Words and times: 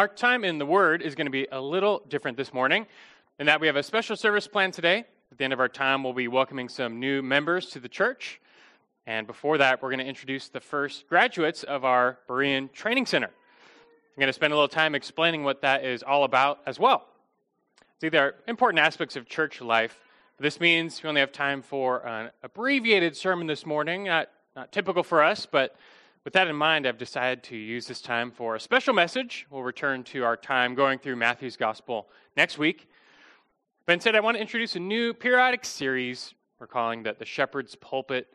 our 0.00 0.08
time 0.08 0.44
in 0.44 0.56
the 0.56 0.64
Word 0.64 1.02
is 1.02 1.14
going 1.14 1.26
to 1.26 1.30
be 1.30 1.46
a 1.52 1.60
little 1.60 2.00
different 2.08 2.38
this 2.38 2.54
morning, 2.54 2.86
in 3.38 3.44
that 3.44 3.60
we 3.60 3.66
have 3.66 3.76
a 3.76 3.82
special 3.82 4.16
service 4.16 4.48
planned 4.48 4.72
today. 4.72 5.04
At 5.30 5.36
the 5.36 5.44
end 5.44 5.52
of 5.52 5.60
our 5.60 5.68
time, 5.68 6.02
we'll 6.02 6.14
be 6.14 6.26
welcoming 6.26 6.70
some 6.70 6.98
new 6.98 7.20
members 7.20 7.66
to 7.72 7.80
the 7.80 7.88
church. 7.90 8.40
And 9.06 9.26
before 9.26 9.58
that, 9.58 9.82
we're 9.82 9.90
going 9.90 9.98
to 9.98 10.06
introduce 10.06 10.48
the 10.48 10.58
first 10.58 11.06
graduates 11.06 11.64
of 11.64 11.84
our 11.84 12.18
Berean 12.26 12.72
Training 12.72 13.04
Center. 13.04 13.26
I'm 13.26 14.20
going 14.20 14.28
to 14.28 14.32
spend 14.32 14.54
a 14.54 14.56
little 14.56 14.68
time 14.68 14.94
explaining 14.94 15.44
what 15.44 15.60
that 15.60 15.84
is 15.84 16.02
all 16.02 16.24
about 16.24 16.60
as 16.64 16.78
well. 16.78 17.06
See, 18.00 18.08
there 18.08 18.24
are 18.24 18.34
important 18.48 18.80
aspects 18.80 19.16
of 19.16 19.28
church 19.28 19.60
life. 19.60 20.00
This 20.38 20.60
means 20.60 21.02
we 21.02 21.10
only 21.10 21.20
have 21.20 21.30
time 21.30 21.60
for 21.60 22.06
an 22.06 22.30
abbreviated 22.42 23.18
sermon 23.18 23.46
this 23.46 23.66
morning, 23.66 24.04
not, 24.04 24.30
not 24.56 24.72
typical 24.72 25.02
for 25.02 25.22
us, 25.22 25.44
but 25.44 25.76
with 26.24 26.34
that 26.34 26.48
in 26.48 26.56
mind, 26.56 26.86
I've 26.86 26.98
decided 26.98 27.42
to 27.44 27.56
use 27.56 27.86
this 27.86 28.02
time 28.02 28.30
for 28.30 28.56
a 28.56 28.60
special 28.60 28.92
message. 28.92 29.46
We'll 29.50 29.62
return 29.62 30.04
to 30.04 30.22
our 30.24 30.36
time 30.36 30.74
going 30.74 30.98
through 30.98 31.16
Matthew's 31.16 31.56
Gospel 31.56 32.08
next 32.36 32.58
week. 32.58 32.88
But 33.86 33.94
instead, 33.94 34.14
I 34.14 34.20
want 34.20 34.36
to 34.36 34.40
introduce 34.40 34.76
a 34.76 34.80
new 34.80 35.14
periodic 35.14 35.64
series 35.64 36.34
we're 36.58 36.66
calling 36.66 37.02
that 37.04 37.18
the 37.18 37.24
Shepherd's 37.24 37.74
Pulpit. 37.74 38.28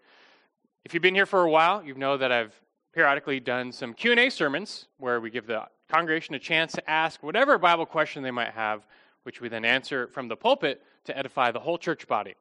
If 0.84 0.96
you've 0.96 1.04
been 1.04 1.14
here 1.14 1.28
for 1.28 1.44
a 1.44 1.50
while, 1.50 1.84
you 1.84 1.94
know 1.94 2.18
that 2.18 2.32
I've 2.32 2.60
periodically 2.92 3.40
done 3.40 3.72
some 3.72 3.94
Q&A 3.94 4.32
sermons 4.32 4.88
where 4.98 5.22
we 5.22 5.30
give 5.30 5.46
the 5.46 5.64
congregation 5.88 6.34
a 6.34 6.40
chance 6.40 6.72
to 6.74 6.90
ask 6.90 7.22
whatever 7.22 7.60
Bible 7.60 7.86
question 7.86 8.24
they 8.24 8.32
might 8.32 8.52
have, 8.52 8.88
which 9.24 9.42
we 9.42 9.48
then 9.48 9.64
answer 9.64 10.08
from 10.08 10.28
the 10.28 10.36
pulpit 10.36 10.82
to 11.04 11.16
edify 11.16 11.52
the 11.52 11.60
whole 11.60 11.78
church 11.78 12.08
body. 12.08 12.34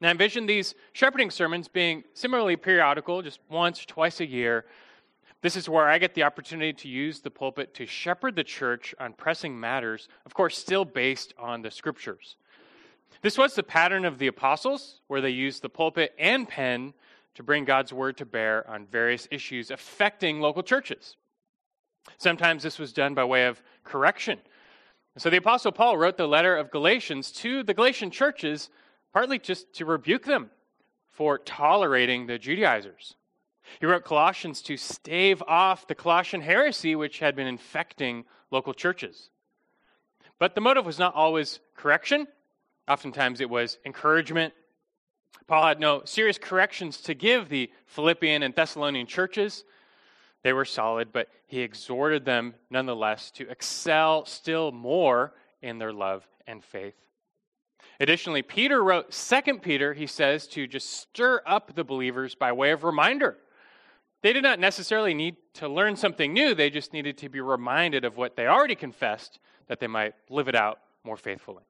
Now, 0.00 0.08
I 0.08 0.12
envision 0.12 0.46
these 0.46 0.74
shepherding 0.92 1.30
sermons 1.30 1.68
being 1.68 2.04
similarly 2.14 2.56
periodical, 2.56 3.20
just 3.22 3.40
once 3.50 3.82
or 3.82 3.86
twice 3.86 4.20
a 4.20 4.26
year. 4.26 4.64
This 5.42 5.56
is 5.56 5.68
where 5.68 5.88
I 5.88 5.98
get 5.98 6.14
the 6.14 6.22
opportunity 6.22 6.72
to 6.72 6.88
use 6.88 7.20
the 7.20 7.30
pulpit 7.30 7.74
to 7.74 7.86
shepherd 7.86 8.36
the 8.36 8.44
church 8.44 8.94
on 8.98 9.12
pressing 9.12 9.58
matters, 9.58 10.08
of 10.24 10.34
course, 10.34 10.56
still 10.56 10.84
based 10.84 11.34
on 11.38 11.62
the 11.62 11.70
scriptures. 11.70 12.36
This 13.22 13.36
was 13.36 13.54
the 13.54 13.62
pattern 13.62 14.04
of 14.04 14.18
the 14.18 14.28
apostles, 14.28 15.00
where 15.08 15.20
they 15.20 15.30
used 15.30 15.62
the 15.62 15.68
pulpit 15.68 16.14
and 16.18 16.48
pen 16.48 16.94
to 17.34 17.42
bring 17.42 17.64
God's 17.64 17.92
word 17.92 18.16
to 18.18 18.26
bear 18.26 18.68
on 18.68 18.86
various 18.86 19.28
issues 19.30 19.70
affecting 19.70 20.40
local 20.40 20.62
churches. 20.62 21.16
Sometimes 22.18 22.62
this 22.62 22.78
was 22.78 22.92
done 22.92 23.14
by 23.14 23.24
way 23.24 23.46
of 23.46 23.62
correction. 23.84 24.38
So 25.18 25.28
the 25.28 25.36
apostle 25.36 25.72
Paul 25.72 25.98
wrote 25.98 26.16
the 26.16 26.28
letter 26.28 26.56
of 26.56 26.70
Galatians 26.70 27.30
to 27.32 27.62
the 27.62 27.74
Galatian 27.74 28.10
churches 28.10 28.70
partly 29.12 29.38
just 29.38 29.72
to 29.74 29.84
rebuke 29.84 30.24
them 30.24 30.50
for 31.08 31.38
tolerating 31.38 32.26
the 32.26 32.38
Judaizers. 32.38 33.14
He 33.78 33.86
wrote 33.86 34.04
Colossians 34.04 34.62
to 34.62 34.76
stave 34.76 35.42
off 35.46 35.86
the 35.86 35.94
Colossian 35.94 36.40
heresy, 36.40 36.96
which 36.96 37.18
had 37.18 37.36
been 37.36 37.46
infecting 37.46 38.24
local 38.50 38.74
churches. 38.74 39.30
But 40.38 40.54
the 40.54 40.60
motive 40.60 40.86
was 40.86 40.98
not 40.98 41.14
always 41.14 41.60
correction, 41.76 42.26
oftentimes 42.88 43.40
it 43.40 43.50
was 43.50 43.78
encouragement. 43.84 44.54
Paul 45.46 45.66
had 45.66 45.80
no 45.80 46.02
serious 46.04 46.38
corrections 46.38 47.00
to 47.02 47.14
give 47.14 47.48
the 47.48 47.70
Philippian 47.86 48.42
and 48.42 48.54
Thessalonian 48.54 49.06
churches. 49.06 49.64
They 50.42 50.52
were 50.52 50.64
solid, 50.64 51.12
but 51.12 51.28
he 51.46 51.60
exhorted 51.60 52.24
them 52.24 52.54
nonetheless 52.70 53.30
to 53.32 53.48
excel 53.50 54.24
still 54.24 54.72
more 54.72 55.34
in 55.60 55.78
their 55.78 55.92
love 55.92 56.26
and 56.46 56.64
faith. 56.64 56.94
Additionally, 58.00 58.40
Peter 58.40 58.82
wrote 58.82 59.12
2 59.12 59.58
Peter, 59.58 59.92
he 59.92 60.06
says, 60.06 60.46
to 60.48 60.66
just 60.66 60.90
stir 60.90 61.42
up 61.44 61.74
the 61.74 61.84
believers 61.84 62.34
by 62.34 62.50
way 62.50 62.70
of 62.70 62.82
reminder. 62.82 63.36
They 64.22 64.32
did 64.32 64.42
not 64.42 64.58
necessarily 64.58 65.12
need 65.12 65.36
to 65.54 65.68
learn 65.68 65.96
something 65.96 66.32
new, 66.32 66.54
they 66.54 66.70
just 66.70 66.94
needed 66.94 67.18
to 67.18 67.28
be 67.28 67.40
reminded 67.40 68.06
of 68.06 68.16
what 68.16 68.36
they 68.36 68.46
already 68.46 68.74
confessed 68.74 69.38
that 69.68 69.80
they 69.80 69.86
might 69.86 70.14
live 70.30 70.48
it 70.48 70.54
out 70.54 70.80
more 71.04 71.18
faithfully. 71.18 71.62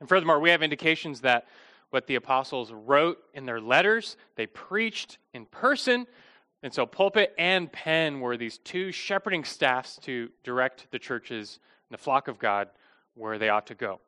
And 0.00 0.08
furthermore, 0.08 0.38
we 0.38 0.50
have 0.50 0.62
indications 0.62 1.22
that 1.22 1.46
what 1.90 2.06
the 2.06 2.16
apostles 2.16 2.72
wrote 2.72 3.18
in 3.32 3.46
their 3.46 3.60
letters, 3.60 4.16
they 4.36 4.46
preached 4.46 5.18
in 5.32 5.46
person. 5.46 6.06
And 6.62 6.74
so, 6.74 6.84
pulpit 6.84 7.34
and 7.38 7.72
pen 7.72 8.20
were 8.20 8.36
these 8.36 8.58
two 8.58 8.92
shepherding 8.92 9.44
staffs 9.44 9.98
to 10.02 10.30
direct 10.42 10.90
the 10.90 10.98
churches 10.98 11.58
and 11.88 11.98
the 11.98 12.02
flock 12.02 12.28
of 12.28 12.38
God 12.38 12.68
where 13.14 13.38
they 13.38 13.48
ought 13.48 13.66
to 13.68 13.74
go. 13.74 14.00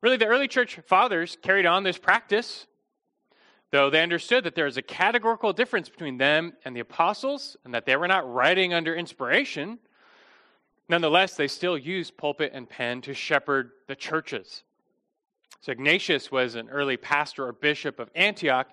Really, 0.00 0.16
the 0.16 0.26
early 0.26 0.48
church 0.48 0.78
fathers 0.86 1.36
carried 1.42 1.66
on 1.66 1.82
this 1.82 1.98
practice, 1.98 2.66
though 3.70 3.90
they 3.90 4.02
understood 4.02 4.44
that 4.44 4.54
there 4.54 4.66
is 4.66 4.76
a 4.76 4.82
categorical 4.82 5.52
difference 5.52 5.88
between 5.88 6.18
them 6.18 6.52
and 6.64 6.76
the 6.76 6.80
apostles, 6.80 7.56
and 7.64 7.74
that 7.74 7.86
they 7.86 7.96
were 7.96 8.08
not 8.08 8.32
writing 8.32 8.74
under 8.74 8.94
inspiration. 8.94 9.78
Nonetheless, 10.88 11.34
they 11.34 11.48
still 11.48 11.76
used 11.76 12.16
pulpit 12.16 12.52
and 12.54 12.68
pen 12.68 13.00
to 13.02 13.14
shepherd 13.14 13.72
the 13.88 13.96
churches. 13.96 14.62
So 15.60 15.72
Ignatius 15.72 16.30
was 16.30 16.54
an 16.54 16.68
early 16.68 16.96
pastor 16.96 17.46
or 17.46 17.52
bishop 17.52 17.98
of 17.98 18.10
Antioch, 18.14 18.68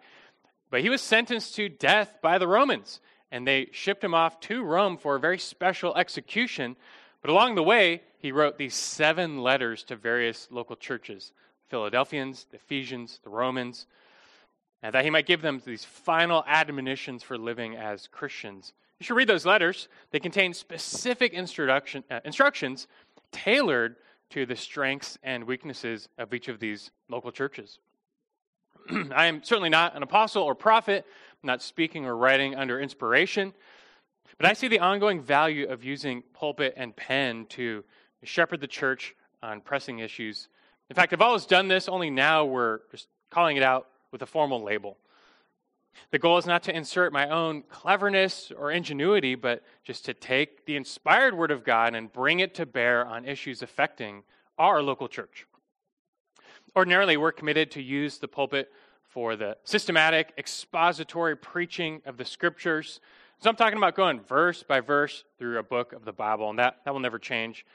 but 0.70 0.82
he 0.82 0.90
was 0.90 1.02
sentenced 1.02 1.56
to 1.56 1.70
death 1.70 2.18
by 2.22 2.38
the 2.38 2.48
Romans, 2.48 3.00
and 3.32 3.48
they 3.48 3.70
shipped 3.72 4.04
him 4.04 4.14
off 4.14 4.40
to 4.42 4.64
Rome 4.64 4.98
for 4.98 5.16
a 5.16 5.20
very 5.20 5.40
special 5.40 5.96
execution. 5.96 6.76
But 7.24 7.32
along 7.32 7.56
the 7.56 7.64
way, 7.64 8.02
he 8.20 8.34
wrote 8.34 8.58
these 8.58 8.76
seven 8.76 9.42
letters 9.42 9.84
to 9.86 9.96
various 9.96 10.48
local 10.52 10.76
churches 10.76 11.32
Philadelphians, 11.70 12.46
the 12.52 12.58
Ephesians, 12.58 13.20
the 13.24 13.30
Romans, 13.30 13.88
and 14.84 14.94
that 14.94 15.06
he 15.06 15.10
might 15.10 15.26
give 15.26 15.42
them 15.42 15.60
these 15.66 15.86
final 15.86 16.44
admonitions 16.46 17.24
for 17.24 17.38
living 17.38 17.76
as 17.76 18.08
Christians. 18.08 18.74
You 19.00 19.06
should 19.06 19.16
read 19.16 19.30
those 19.30 19.46
letters. 19.46 19.88
They 20.12 20.20
contain 20.20 20.54
specific 20.54 21.34
instruction, 21.34 22.04
uh, 22.12 22.20
instructions 22.26 22.88
tailored 23.32 23.96
to 24.32 24.46
the 24.46 24.58
strengths 24.58 25.18
and 25.24 25.46
weaknesses 25.46 26.10
of 26.18 26.34
each 26.34 26.50
of 26.50 26.60
these 26.60 26.92
local 27.08 27.32
churches. 27.32 27.80
I 29.16 29.28
am 29.28 29.42
certainly 29.44 29.70
not 29.70 29.96
an 29.96 30.04
apostle 30.04 30.44
or 30.44 30.56
prophet, 30.56 31.06
I'm 31.42 31.48
not 31.48 31.62
speaking 31.62 32.06
or 32.06 32.18
writing 32.18 32.56
under 32.56 32.80
inspiration, 32.80 33.54
but 34.38 34.46
I 34.46 34.54
see 34.54 34.68
the 34.68 34.80
ongoing 34.80 35.22
value 35.22 35.68
of 35.68 35.84
using 35.84 36.24
pulpit 36.34 36.74
and 36.78 36.96
pen 36.96 37.46
to 37.50 37.84
shepherd 38.24 38.62
the 38.62 38.68
church 38.68 39.16
on 39.42 39.62
pressing 39.62 40.00
issues. 40.00 40.48
In 40.90 40.96
fact, 40.96 41.14
I've 41.14 41.22
always 41.22 41.46
done 41.46 41.68
this, 41.68 41.90
only 41.90 42.10
now 42.10 42.46
we're 42.46 42.80
just 42.92 43.08
calling 43.30 43.58
it 43.58 43.64
out 43.64 43.88
with 44.12 44.22
a 44.22 44.26
formal 44.26 44.62
label. 44.62 44.98
The 46.12 46.20
goal 46.20 46.38
is 46.38 46.46
not 46.46 46.64
to 46.64 46.76
insert 46.76 47.14
my 47.14 47.30
own 47.30 47.64
cleverness 47.64 48.52
or 48.58 48.72
ingenuity, 48.72 49.36
but 49.36 49.64
just 49.84 50.06
to 50.06 50.14
take 50.14 50.66
the 50.66 50.76
inspired 50.76 51.36
Word 51.36 51.52
of 51.52 51.64
God 51.64 51.96
and 51.96 52.12
bring 52.12 52.40
it 52.40 52.56
to 52.56 52.66
bear 52.66 53.06
on 53.06 53.26
issues 53.26 53.62
affecting 53.62 54.24
our 54.58 54.82
local 54.82 55.08
church. 55.08 55.46
Ordinarily, 56.76 57.18
we're 57.18 57.32
committed 57.32 57.70
to 57.72 57.82
use 57.82 58.18
the 58.18 58.28
pulpit 58.28 58.72
for 59.04 59.36
the 59.36 59.58
systematic, 59.64 60.34
expository 60.38 61.36
preaching 61.36 62.02
of 62.06 62.18
the 62.18 62.26
Scriptures. 62.26 63.00
So 63.40 63.50
I'm 63.50 63.56
talking 63.56 63.78
about 63.78 63.96
going 63.96 64.22
verse 64.22 64.64
by 64.64 64.80
verse 64.80 65.24
through 65.38 65.60
a 65.60 65.64
book 65.64 65.94
of 65.94 66.06
the 66.06 66.14
Bible, 66.14 66.50
and 66.50 66.60
that, 66.60 66.78
that 66.86 66.94
will 66.94 67.02
never 67.02 67.20
change. 67.20 67.66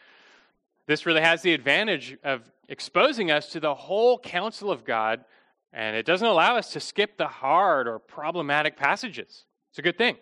This 0.87 1.05
really 1.05 1.21
has 1.21 1.43
the 1.43 1.53
advantage 1.53 2.17
of 2.25 2.51
exposing 2.69 3.31
us 3.31 3.51
to 3.51 3.61
the 3.61 3.75
whole 3.75 4.19
counsel 4.19 4.71
of 4.71 4.85
God, 4.85 5.25
and 5.73 5.95
it 5.95 6.07
doesn't 6.07 6.27
allow 6.27 6.57
us 6.57 6.73
to 6.73 6.81
skip 6.81 7.19
the 7.19 7.27
hard 7.27 7.87
or 7.87 7.99
problematic 7.99 8.77
passages. 8.77 9.45
It's 9.71 9.79
a 9.79 9.83
good 9.83 9.99
thing. 9.99 10.17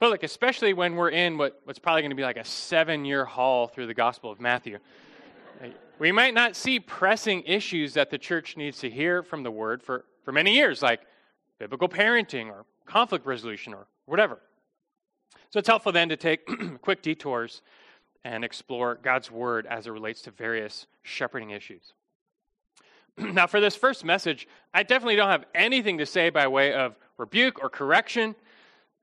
But 0.00 0.10
look, 0.10 0.22
especially 0.22 0.72
when 0.74 0.96
we're 0.96 1.10
in 1.10 1.38
what, 1.38 1.60
what's 1.64 1.78
probably 1.78 2.02
going 2.02 2.10
to 2.10 2.16
be 2.16 2.22
like 2.22 2.36
a 2.36 2.44
seven 2.44 3.04
year 3.04 3.24
haul 3.24 3.66
through 3.68 3.86
the 3.86 3.94
Gospel 3.94 4.30
of 4.30 4.40
Matthew, 4.40 4.78
we 5.98 6.12
might 6.12 6.34
not 6.34 6.54
see 6.54 6.78
pressing 6.78 7.42
issues 7.44 7.94
that 7.94 8.10
the 8.10 8.18
church 8.18 8.56
needs 8.56 8.78
to 8.78 8.90
hear 8.90 9.22
from 9.22 9.42
the 9.42 9.50
Word 9.50 9.82
for, 9.82 10.04
for 10.24 10.32
many 10.32 10.54
years, 10.54 10.82
like 10.82 11.00
biblical 11.58 11.88
parenting 11.88 12.48
or 12.48 12.64
conflict 12.86 13.26
resolution 13.26 13.74
or 13.74 13.86
whatever. 14.08 14.38
So 15.50 15.58
it's 15.58 15.68
helpful 15.68 15.92
then 15.92 16.08
to 16.08 16.16
take 16.16 16.48
quick 16.82 17.02
detours 17.02 17.62
and 18.24 18.44
explore 18.44 18.96
God's 18.96 19.30
word 19.30 19.66
as 19.66 19.86
it 19.86 19.90
relates 19.90 20.22
to 20.22 20.30
various 20.30 20.86
shepherding 21.02 21.50
issues. 21.50 21.92
now, 23.18 23.46
for 23.46 23.60
this 23.60 23.76
first 23.76 24.04
message, 24.04 24.46
I 24.74 24.82
definitely 24.82 25.16
don't 25.16 25.30
have 25.30 25.44
anything 25.54 25.98
to 25.98 26.06
say 26.06 26.30
by 26.30 26.46
way 26.48 26.74
of 26.74 26.96
rebuke 27.16 27.62
or 27.62 27.70
correction. 27.70 28.34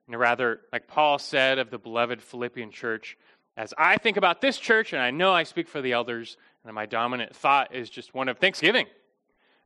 rather, 0.08 0.62
like 0.72 0.88
Paul 0.88 1.18
said 1.18 1.60
of 1.60 1.70
the 1.70 1.80
beloved 1.80 2.22
Philippian 2.22 2.72
church, 2.72 3.18
as 3.58 3.74
I 3.78 3.98
think 3.98 4.18
about 4.18 4.42
this 4.42 4.58
church, 4.58 4.94
and 4.94 5.02
I 5.02 5.12
know 5.12 5.32
I 5.34 5.44
speak 5.44 5.68
for 5.68 5.82
the 5.82 5.94
elders, 5.94 6.38
and 6.66 6.74
my 6.74 6.86
dominant 6.86 7.36
thought 7.36 7.74
is 7.74 7.90
just 7.90 8.14
one 8.14 8.28
of 8.28 8.38
thanksgiving. 8.38 8.88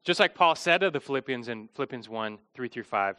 Just 0.03 0.19
like 0.19 0.35
Paul 0.35 0.55
said 0.55 0.83
of 0.83 0.93
the 0.93 0.99
Philippians 0.99 1.49
in 1.49 1.69
Philippians 1.75 2.07
1 2.07 2.37
3 2.53 2.69
through 2.69 2.83
5, 2.83 3.15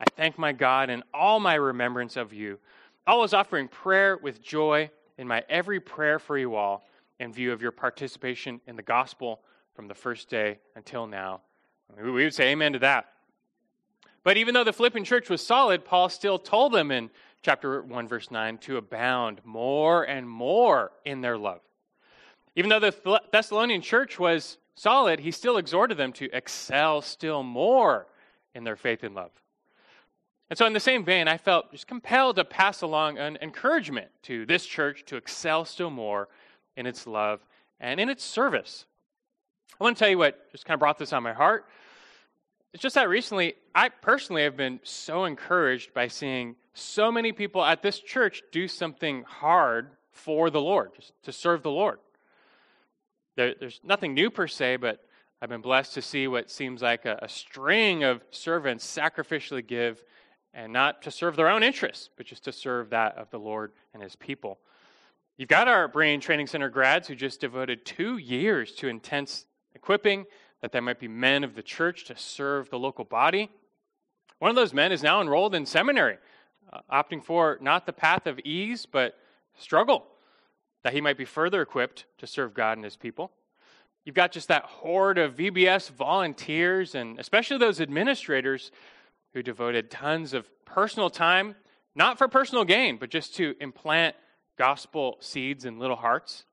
I 0.00 0.04
thank 0.16 0.38
my 0.38 0.52
God 0.52 0.90
in 0.90 1.02
all 1.12 1.40
my 1.40 1.54
remembrance 1.54 2.16
of 2.16 2.32
you, 2.32 2.58
always 3.06 3.32
offering 3.32 3.68
prayer 3.68 4.16
with 4.16 4.42
joy 4.42 4.90
in 5.18 5.28
my 5.28 5.44
every 5.48 5.80
prayer 5.80 6.18
for 6.18 6.36
you 6.36 6.54
all 6.54 6.84
in 7.20 7.32
view 7.32 7.52
of 7.52 7.62
your 7.62 7.70
participation 7.70 8.60
in 8.66 8.76
the 8.76 8.82
gospel 8.82 9.40
from 9.74 9.88
the 9.88 9.94
first 9.94 10.28
day 10.28 10.58
until 10.74 11.06
now. 11.06 11.40
We 12.02 12.10
would 12.10 12.34
say 12.34 12.50
amen 12.52 12.72
to 12.72 12.78
that. 12.80 13.06
But 14.24 14.36
even 14.36 14.54
though 14.54 14.64
the 14.64 14.72
Philippian 14.72 15.04
church 15.04 15.28
was 15.28 15.46
solid, 15.46 15.84
Paul 15.84 16.08
still 16.08 16.38
told 16.38 16.72
them 16.72 16.90
in 16.90 17.10
chapter 17.42 17.82
1, 17.82 18.08
verse 18.08 18.30
9, 18.30 18.58
to 18.58 18.78
abound 18.78 19.40
more 19.44 20.02
and 20.04 20.28
more 20.28 20.92
in 21.04 21.20
their 21.20 21.36
love. 21.36 21.60
Even 22.56 22.70
though 22.70 22.80
the 22.80 23.20
Thessalonian 23.32 23.82
church 23.82 24.18
was 24.18 24.58
solid, 24.74 25.20
he 25.20 25.30
still 25.30 25.58
exhorted 25.58 25.98
them 25.98 26.12
to 26.14 26.28
excel 26.32 27.02
still 27.02 27.42
more 27.42 28.06
in 28.54 28.64
their 28.64 28.76
faith 28.76 29.02
and 29.02 29.14
love. 29.14 29.30
And 30.50 30.58
so, 30.58 30.66
in 30.66 30.72
the 30.72 30.80
same 30.80 31.04
vein, 31.04 31.26
I 31.26 31.38
felt 31.38 31.72
just 31.72 31.86
compelled 31.86 32.36
to 32.36 32.44
pass 32.44 32.82
along 32.82 33.18
an 33.18 33.38
encouragement 33.40 34.08
to 34.24 34.44
this 34.46 34.66
church 34.66 35.04
to 35.06 35.16
excel 35.16 35.64
still 35.64 35.90
more 35.90 36.28
in 36.76 36.86
its 36.86 37.06
love 37.06 37.40
and 37.80 37.98
in 37.98 38.08
its 38.08 38.24
service. 38.24 38.84
I 39.80 39.84
want 39.84 39.96
to 39.96 39.98
tell 39.98 40.10
you 40.10 40.18
what 40.18 40.50
just 40.52 40.64
kind 40.64 40.74
of 40.74 40.80
brought 40.80 40.98
this 40.98 41.12
on 41.12 41.22
my 41.22 41.32
heart. 41.32 41.66
It's 42.72 42.82
just 42.82 42.96
that 42.96 43.08
recently, 43.08 43.54
I 43.74 43.88
personally 43.88 44.42
have 44.42 44.56
been 44.56 44.80
so 44.82 45.24
encouraged 45.24 45.94
by 45.94 46.08
seeing 46.08 46.56
so 46.74 47.10
many 47.10 47.32
people 47.32 47.64
at 47.64 47.82
this 47.82 48.00
church 48.00 48.42
do 48.50 48.66
something 48.66 49.22
hard 49.22 49.90
for 50.10 50.50
the 50.50 50.60
Lord, 50.60 50.90
just 50.94 51.12
to 51.22 51.32
serve 51.32 51.62
the 51.62 51.70
Lord. 51.70 51.98
There, 53.36 53.54
there's 53.58 53.80
nothing 53.84 54.14
new 54.14 54.30
per 54.30 54.48
se, 54.48 54.76
but 54.76 55.04
I've 55.40 55.48
been 55.48 55.60
blessed 55.60 55.94
to 55.94 56.02
see 56.02 56.26
what 56.26 56.50
seems 56.50 56.82
like 56.82 57.04
a, 57.04 57.18
a 57.22 57.28
string 57.28 58.02
of 58.02 58.22
servants 58.30 58.84
sacrificially 58.84 59.66
give, 59.66 60.02
and 60.54 60.72
not 60.72 61.02
to 61.02 61.10
serve 61.10 61.36
their 61.36 61.48
own 61.48 61.62
interests, 61.62 62.08
but 62.16 62.26
just 62.26 62.44
to 62.44 62.52
serve 62.52 62.90
that 62.90 63.18
of 63.18 63.30
the 63.30 63.38
Lord 63.38 63.72
and 63.92 64.02
his 64.02 64.16
people. 64.16 64.58
You've 65.36 65.48
got 65.48 65.66
our 65.66 65.88
Berean 65.88 66.20
Training 66.20 66.46
Center 66.46 66.68
grads 66.68 67.08
who 67.08 67.16
just 67.16 67.40
devoted 67.40 67.84
two 67.84 68.18
years 68.18 68.72
to 68.76 68.88
intense 68.88 69.46
equipping 69.74 70.26
that 70.60 70.70
there 70.70 70.80
might 70.80 71.00
be 71.00 71.08
men 71.08 71.42
of 71.42 71.56
the 71.56 71.62
church 71.62 72.04
to 72.04 72.16
serve 72.16 72.70
the 72.70 72.78
local 72.78 73.04
body. 73.04 73.50
One 74.38 74.48
of 74.48 74.54
those 74.54 74.72
men 74.72 74.92
is 74.92 75.02
now 75.02 75.20
enrolled 75.20 75.54
in 75.54 75.66
seminary, 75.66 76.18
uh, 76.72 76.80
opting 76.90 77.22
for 77.22 77.58
not 77.60 77.84
the 77.84 77.92
path 77.92 78.26
of 78.26 78.38
ease, 78.40 78.86
but 78.86 79.18
struggle, 79.58 80.06
that 80.84 80.92
he 80.92 81.00
might 81.00 81.18
be 81.18 81.24
further 81.24 81.60
equipped 81.62 82.04
to 82.18 82.26
serve 82.26 82.54
God 82.54 82.78
and 82.78 82.84
his 82.84 82.96
people. 82.96 83.32
You've 84.04 84.14
got 84.14 84.32
just 84.32 84.48
that 84.48 84.64
horde 84.64 85.18
of 85.18 85.34
VBS 85.34 85.90
volunteers 85.90 86.94
and 86.94 87.18
especially 87.18 87.58
those 87.58 87.80
administrators 87.80 88.70
who 89.34 89.42
devoted 89.42 89.90
tons 89.90 90.32
of 90.32 90.48
personal 90.64 91.10
time, 91.10 91.56
not 91.94 92.16
for 92.16 92.28
personal 92.28 92.64
gain, 92.64 92.96
but 92.96 93.10
just 93.10 93.34
to 93.36 93.54
implant 93.60 94.16
gospel 94.56 95.18
seeds 95.20 95.64
in 95.64 95.78
little 95.78 95.96
hearts. 95.96 96.44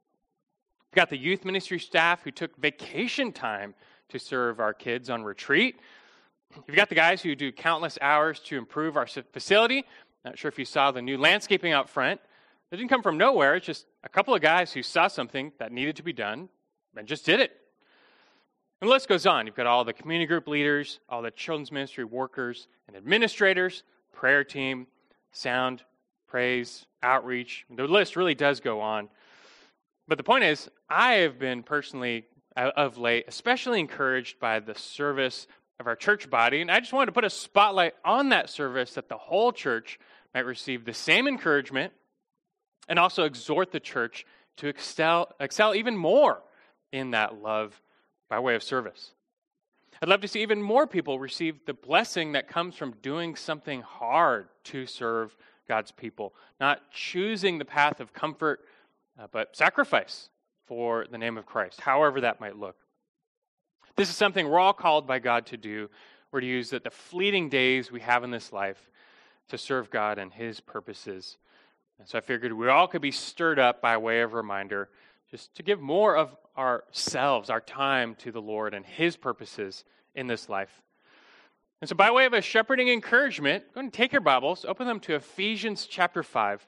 You've 0.90 0.96
got 0.96 1.10
the 1.10 1.18
youth 1.18 1.46
ministry 1.46 1.80
staff 1.80 2.24
who 2.24 2.32
took 2.32 2.58
vacation 2.58 3.32
time 3.32 3.76
to 4.10 4.20
serve 4.20 4.60
our 4.60 4.74
kids 4.74 5.10
on 5.10 5.24
retreat. 5.24 5.80
You've 6.68 6.76
got 6.76 6.90
the 6.90 6.96
guys 6.96 7.22
who 7.22 7.36
do 7.36 7.52
countless 7.52 7.98
hours 8.02 8.40
to 8.42 8.58
improve 8.58 8.98
our 8.98 9.08
facility. 9.08 9.86
Not 10.26 10.38
sure 10.38 10.50
if 10.50 10.60
you 10.60 10.66
saw 10.66 10.92
the 10.92 11.02
new 11.02 11.18
landscaping 11.18 11.72
out 11.72 11.90
front. 11.90 12.20
It 12.72 12.78
didn't 12.78 12.90
come 12.90 13.04
from 13.04 13.18
nowhere. 13.18 13.56
It's 13.56 13.66
just 13.66 13.86
a 14.04 14.10
couple 14.10 14.34
of 14.34 14.42
guys 14.42 14.74
who 14.74 14.84
saw 14.84 15.08
something 15.08 15.52
that 15.60 15.72
needed 15.72 15.96
to 15.98 16.04
be 16.04 16.14
done 16.14 16.50
and 16.98 17.08
just 17.08 17.26
did 17.26 17.40
it. 17.40 17.61
And 18.82 18.90
the 18.90 18.94
list 18.94 19.08
goes 19.08 19.28
on. 19.28 19.46
You've 19.46 19.56
got 19.56 19.68
all 19.68 19.86
the 19.86 19.94
community 19.94 20.26
group 20.26 20.48
leaders, 20.48 21.00
all 21.08 21.22
the 21.22 21.30
children's 21.30 21.72
ministry 21.72 22.04
workers 22.04 22.68
and 22.88 22.98
administrators, 22.98 23.84
prayer 24.12 24.44
team, 24.44 24.88
sound, 25.32 25.84
praise, 26.28 26.88
outreach. 27.04 27.66
The 27.70 27.84
list 27.84 28.16
really 28.16 28.34
does 28.34 28.60
go 28.60 28.82
on. 28.82 29.10
But 30.08 30.18
the 30.18 30.24
point 30.24 30.46
is, 30.46 30.68
I 30.90 31.14
have 31.14 31.38
been 31.38 31.62
personally 31.62 32.26
uh, 32.58 32.72
of 32.76 32.98
late, 32.98 33.26
especially 33.28 33.80
encouraged 33.80 34.40
by 34.40 34.60
the 34.60 34.74
service 34.74 35.46
of 35.80 35.86
our 35.86 35.96
church 35.96 36.28
body. 36.28 36.62
And 36.62 36.72
I 36.72 36.80
just 36.80 36.92
wanted 36.92 37.08
to 37.08 37.12
put 37.12 37.24
a 37.24 37.30
spotlight 37.30 37.94
on 38.04 38.30
that 38.30 38.50
service 38.50 38.96
that 38.96 39.10
the 39.10 39.18
whole 39.18 39.52
church 39.52 40.00
might 40.34 40.46
receive 40.46 40.86
the 40.86 40.94
same 40.94 41.28
encouragement 41.28 41.94
and 42.90 42.98
also 42.98 43.26
exhort 43.26 43.72
the 43.72 43.80
church 43.80 44.26
to 44.58 44.68
excel, 44.68 45.34
excel 45.40 45.76
even 45.76 45.96
more 45.96 46.42
in 46.92 47.12
that 47.12 47.42
love 47.42 47.80
by 48.32 48.40
way 48.40 48.56
of 48.56 48.64
service. 48.64 49.12
I'd 50.02 50.08
love 50.08 50.22
to 50.22 50.28
see 50.28 50.42
even 50.42 50.64
more 50.64 50.88
people 50.88 51.20
receive 51.20 51.66
the 51.66 51.74
blessing 51.74 52.32
that 52.32 52.48
comes 52.48 52.76
from 52.76 52.96
doing 53.02 53.36
something 53.36 53.82
hard 53.82 54.48
to 54.64 54.86
serve 54.86 55.36
God's 55.68 55.92
people, 55.92 56.34
not 56.58 56.80
choosing 56.92 57.58
the 57.58 57.66
path 57.66 58.00
of 58.00 58.14
comfort, 58.14 58.62
uh, 59.20 59.28
but 59.34 59.54
sacrifice 59.58 60.30
for 60.66 61.06
the 61.12 61.18
name 61.18 61.38
of 61.38 61.46
Christ, 61.46 61.82
however 61.82 62.22
that 62.22 62.40
might 62.40 62.56
look. 62.56 62.78
This 63.98 64.10
is 64.10 64.16
something 64.16 64.48
we're 64.48 64.60
all 64.60 64.72
called 64.72 65.06
by 65.06 65.20
God 65.20 65.46
to 65.48 65.58
do. 65.58 65.90
We're 66.32 66.40
to 66.40 66.48
use 66.48 66.70
the, 66.70 66.80
the 66.80 66.90
fleeting 66.90 67.50
days 67.50 67.92
we 67.92 68.00
have 68.00 68.24
in 68.24 68.32
this 68.32 68.54
life 68.54 68.90
to 69.50 69.58
serve 69.58 69.92
God 69.92 70.18
and 70.18 70.32
His 70.32 70.62
purposes. 70.62 71.38
And 72.00 72.08
so 72.08 72.18
I 72.18 72.22
figured 72.22 72.54
we 72.54 72.70
all 72.70 72.88
could 72.88 73.02
be 73.02 73.12
stirred 73.12 73.60
up 73.60 73.82
by 73.82 73.98
way 73.98 74.22
of 74.22 74.32
reminder 74.34 74.88
just 75.32 75.56
to 75.56 75.64
give 75.64 75.80
more 75.80 76.16
of 76.16 76.36
ourselves, 76.58 77.50
our 77.50 77.62
time 77.62 78.16
to 78.16 78.32
the 78.32 78.42
Lord 78.42 78.74
and 78.74 78.86
His 78.86 79.16
purposes 79.16 79.86
in 80.14 80.28
this 80.28 80.50
life. 80.50 80.82
And 81.80 81.90
so, 81.90 81.96
by 81.96 82.12
way 82.12 82.26
of 82.26 82.34
a 82.34 82.42
shepherding 82.42 82.90
encouragement, 82.90 83.64
go 83.74 83.80
and 83.80 83.92
take 83.92 84.12
your 84.12 84.22
Bibles, 84.22 84.66
open 84.66 84.86
them 84.86 85.00
to 85.02 85.16
Ephesians 85.16 85.88
chapter 85.90 86.22
5. 86.22 86.68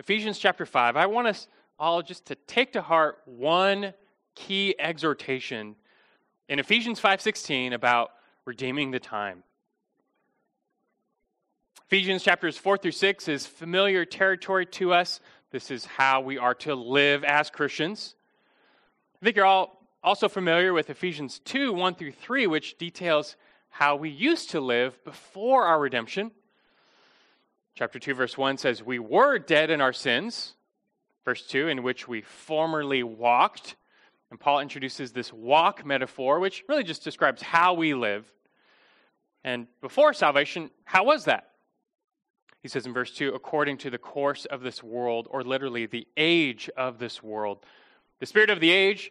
Ephesians 0.00 0.38
chapter 0.38 0.66
5. 0.66 0.96
I 0.96 1.06
want 1.06 1.28
us 1.28 1.48
all 1.78 2.02
just 2.02 2.26
to 2.26 2.34
take 2.34 2.72
to 2.72 2.82
heart 2.82 3.20
one 3.24 3.94
key 4.34 4.74
exhortation 4.78 5.76
in 6.48 6.58
Ephesians 6.58 7.00
5:16 7.00 7.72
about 7.72 8.10
redeeming 8.44 8.90
the 8.90 9.00
time. 9.00 9.44
Ephesians 11.86 12.22
chapters 12.22 12.58
4 12.58 12.76
through 12.76 12.92
6 12.92 13.28
is 13.28 13.46
familiar 13.46 14.04
territory 14.04 14.66
to 14.66 14.92
us. 14.92 15.20
This 15.50 15.70
is 15.70 15.84
how 15.84 16.20
we 16.20 16.38
are 16.38 16.54
to 16.54 16.74
live 16.74 17.24
as 17.24 17.50
Christians. 17.50 18.14
I 19.20 19.24
think 19.24 19.36
you're 19.36 19.46
all 19.46 19.86
also 20.02 20.28
familiar 20.28 20.72
with 20.72 20.90
Ephesians 20.90 21.40
2 21.40 21.72
1 21.72 21.94
through 21.94 22.12
3, 22.12 22.46
which 22.46 22.78
details 22.78 23.36
how 23.70 23.96
we 23.96 24.10
used 24.10 24.50
to 24.50 24.60
live 24.60 25.02
before 25.04 25.64
our 25.64 25.80
redemption. 25.80 26.30
Chapter 27.74 27.98
2, 27.98 28.14
verse 28.14 28.36
1 28.36 28.58
says, 28.58 28.82
We 28.82 28.98
were 28.98 29.38
dead 29.38 29.70
in 29.70 29.80
our 29.80 29.92
sins 29.92 30.54
verse 31.28 31.42
2, 31.42 31.68
in 31.68 31.82
which 31.82 32.08
we 32.08 32.22
formerly 32.22 33.02
walked. 33.02 33.76
And 34.30 34.40
Paul 34.40 34.60
introduces 34.60 35.12
this 35.12 35.30
walk 35.30 35.84
metaphor, 35.84 36.40
which 36.40 36.64
really 36.70 36.84
just 36.84 37.04
describes 37.04 37.42
how 37.42 37.74
we 37.74 37.92
live. 37.92 38.24
And 39.44 39.66
before 39.82 40.14
salvation, 40.14 40.70
how 40.84 41.04
was 41.04 41.26
that? 41.26 41.47
He 42.62 42.68
says 42.68 42.86
in 42.86 42.92
verse 42.92 43.12
2 43.12 43.34
according 43.34 43.78
to 43.78 43.90
the 43.90 43.98
course 43.98 44.44
of 44.44 44.62
this 44.62 44.82
world, 44.82 45.28
or 45.30 45.42
literally 45.42 45.86
the 45.86 46.06
age 46.16 46.68
of 46.76 46.98
this 46.98 47.22
world. 47.22 47.64
The 48.20 48.26
spirit 48.26 48.50
of 48.50 48.60
the 48.60 48.70
age, 48.70 49.10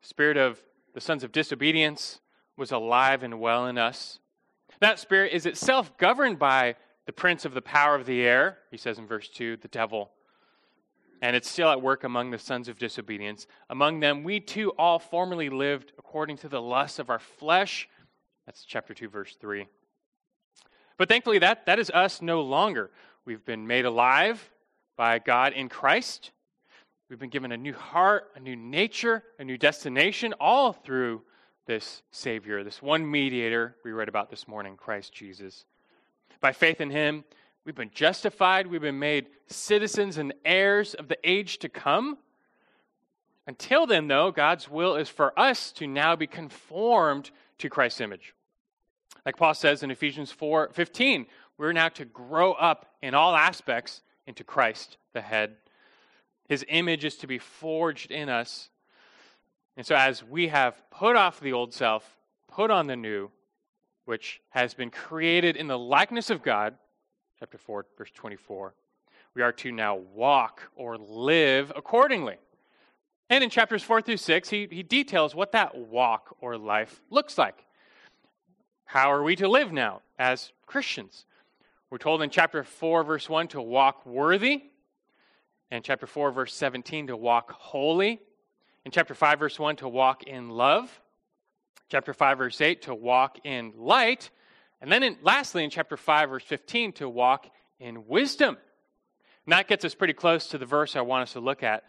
spirit 0.00 0.36
of 0.36 0.62
the 0.94 1.00
sons 1.00 1.24
of 1.24 1.32
disobedience, 1.32 2.20
was 2.56 2.72
alive 2.72 3.22
and 3.22 3.40
well 3.40 3.66
in 3.66 3.78
us. 3.78 4.18
That 4.80 4.98
spirit 4.98 5.32
is 5.32 5.46
itself 5.46 5.96
governed 5.96 6.38
by 6.38 6.76
the 7.06 7.12
prince 7.12 7.44
of 7.44 7.54
the 7.54 7.62
power 7.62 7.94
of 7.94 8.06
the 8.06 8.22
air, 8.22 8.58
he 8.70 8.76
says 8.76 8.98
in 8.98 9.06
verse 9.06 9.28
2, 9.28 9.58
the 9.58 9.68
devil 9.68 10.10
and 11.22 11.36
it's 11.36 11.48
still 11.48 11.70
at 11.70 11.80
work 11.80 12.02
among 12.02 12.32
the 12.32 12.38
sons 12.38 12.68
of 12.68 12.78
disobedience. 12.78 13.46
Among 13.70 14.00
them, 14.00 14.24
we 14.24 14.40
too 14.40 14.72
all 14.76 14.98
formerly 14.98 15.48
lived 15.48 15.92
according 15.96 16.36
to 16.38 16.48
the 16.48 16.60
lusts 16.60 16.98
of 16.98 17.08
our 17.08 17.20
flesh. 17.20 17.88
That's 18.44 18.64
chapter 18.64 18.92
2, 18.92 19.08
verse 19.08 19.36
3. 19.40 19.68
But 20.98 21.08
thankfully, 21.08 21.38
that, 21.40 21.66
that 21.66 21.78
is 21.78 21.90
us 21.90 22.22
no 22.22 22.42
longer. 22.42 22.90
We've 23.24 23.44
been 23.44 23.66
made 23.66 23.84
alive 23.84 24.50
by 24.96 25.18
God 25.18 25.52
in 25.52 25.68
Christ. 25.68 26.32
We've 27.08 27.18
been 27.18 27.30
given 27.30 27.52
a 27.52 27.56
new 27.56 27.74
heart, 27.74 28.30
a 28.36 28.40
new 28.40 28.56
nature, 28.56 29.22
a 29.38 29.44
new 29.44 29.58
destination, 29.58 30.34
all 30.40 30.72
through 30.72 31.22
this 31.66 32.02
Savior, 32.10 32.64
this 32.64 32.82
one 32.82 33.08
mediator 33.08 33.76
we 33.84 33.92
read 33.92 34.08
about 34.08 34.30
this 34.30 34.48
morning, 34.48 34.76
Christ 34.76 35.12
Jesus. 35.12 35.64
By 36.40 36.52
faith 36.52 36.80
in 36.80 36.90
Him, 36.90 37.24
We've 37.64 37.74
been 37.74 37.90
justified. 37.94 38.66
We've 38.66 38.80
been 38.80 38.98
made 38.98 39.28
citizens 39.46 40.18
and 40.18 40.34
heirs 40.44 40.94
of 40.94 41.08
the 41.08 41.18
age 41.22 41.58
to 41.58 41.68
come. 41.68 42.18
Until 43.46 43.86
then, 43.86 44.08
though, 44.08 44.32
God's 44.32 44.68
will 44.68 44.96
is 44.96 45.08
for 45.08 45.38
us 45.38 45.70
to 45.72 45.86
now 45.86 46.16
be 46.16 46.26
conformed 46.26 47.30
to 47.58 47.68
Christ's 47.68 48.00
image. 48.00 48.34
Like 49.24 49.36
Paul 49.36 49.54
says 49.54 49.82
in 49.82 49.90
Ephesians 49.90 50.32
4 50.32 50.70
15, 50.72 51.26
we're 51.58 51.72
now 51.72 51.88
to 51.90 52.04
grow 52.04 52.52
up 52.52 52.86
in 53.02 53.14
all 53.14 53.36
aspects 53.36 54.02
into 54.26 54.44
Christ, 54.44 54.96
the 55.12 55.20
head. 55.20 55.56
His 56.48 56.64
image 56.68 57.04
is 57.04 57.16
to 57.18 57.26
be 57.26 57.38
forged 57.38 58.10
in 58.10 58.28
us. 58.28 58.68
And 59.76 59.86
so, 59.86 59.94
as 59.94 60.22
we 60.24 60.48
have 60.48 60.82
put 60.90 61.16
off 61.16 61.40
the 61.40 61.52
old 61.52 61.72
self, 61.72 62.18
put 62.48 62.70
on 62.70 62.86
the 62.86 62.96
new, 62.96 63.30
which 64.04 64.40
has 64.50 64.74
been 64.74 64.90
created 64.90 65.56
in 65.56 65.66
the 65.66 65.78
likeness 65.78 66.30
of 66.30 66.42
God, 66.42 66.74
chapter 67.38 67.58
4, 67.58 67.86
verse 67.96 68.10
24. 68.14 68.74
We 69.34 69.42
are 69.42 69.52
to 69.52 69.72
now 69.72 69.96
walk 69.96 70.68
or 70.76 70.98
live 70.98 71.72
accordingly. 71.74 72.36
And 73.30 73.42
in 73.42 73.48
chapters 73.48 73.82
4 73.82 74.02
through 74.02 74.18
6, 74.18 74.48
he, 74.50 74.68
he 74.70 74.82
details 74.82 75.34
what 75.34 75.52
that 75.52 75.74
walk 75.74 76.36
or 76.40 76.58
life 76.58 77.00
looks 77.08 77.38
like. 77.38 77.64
How 78.92 79.10
are 79.10 79.22
we 79.22 79.36
to 79.36 79.48
live 79.48 79.72
now 79.72 80.02
as 80.18 80.52
Christians? 80.66 81.24
We're 81.88 81.96
told 81.96 82.20
in 82.20 82.28
chapter 82.28 82.62
4, 82.62 83.04
verse 83.04 83.26
1 83.26 83.48
to 83.48 83.62
walk 83.62 84.04
worthy, 84.04 84.64
and 85.70 85.82
chapter 85.82 86.06
4, 86.06 86.30
verse 86.30 86.54
17 86.54 87.06
to 87.06 87.16
walk 87.16 87.52
holy, 87.52 88.20
in 88.84 88.92
chapter 88.92 89.14
5, 89.14 89.38
verse 89.38 89.58
1 89.58 89.76
to 89.76 89.88
walk 89.88 90.24
in 90.24 90.50
love, 90.50 91.00
chapter 91.88 92.12
5, 92.12 92.36
verse 92.36 92.60
8 92.60 92.82
to 92.82 92.94
walk 92.94 93.38
in 93.44 93.72
light, 93.78 94.28
and 94.82 94.92
then 94.92 95.02
in, 95.02 95.16
lastly 95.22 95.64
in 95.64 95.70
chapter 95.70 95.96
5, 95.96 96.28
verse 96.28 96.44
15 96.44 96.92
to 96.92 97.08
walk 97.08 97.50
in 97.80 98.06
wisdom. 98.06 98.58
And 99.46 99.54
that 99.54 99.68
gets 99.68 99.86
us 99.86 99.94
pretty 99.94 100.12
close 100.12 100.48
to 100.48 100.58
the 100.58 100.66
verse 100.66 100.96
I 100.96 101.00
want 101.00 101.22
us 101.22 101.32
to 101.32 101.40
look 101.40 101.62
at. 101.62 101.84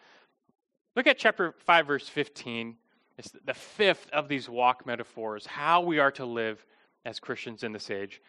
Look 0.96 1.08
at 1.08 1.18
chapter 1.18 1.54
5, 1.66 1.86
verse 1.86 2.08
15. 2.08 2.78
It's 3.18 3.30
the 3.44 3.54
fifth 3.54 4.10
of 4.14 4.30
these 4.30 4.48
walk 4.48 4.86
metaphors, 4.86 5.46
how 5.46 5.82
we 5.82 6.00
are 6.00 6.12
to 6.12 6.26
live 6.26 6.66
as 7.06 7.20
Christians 7.20 7.64
in 7.64 7.72
this 7.72 7.90
age. 7.90 8.22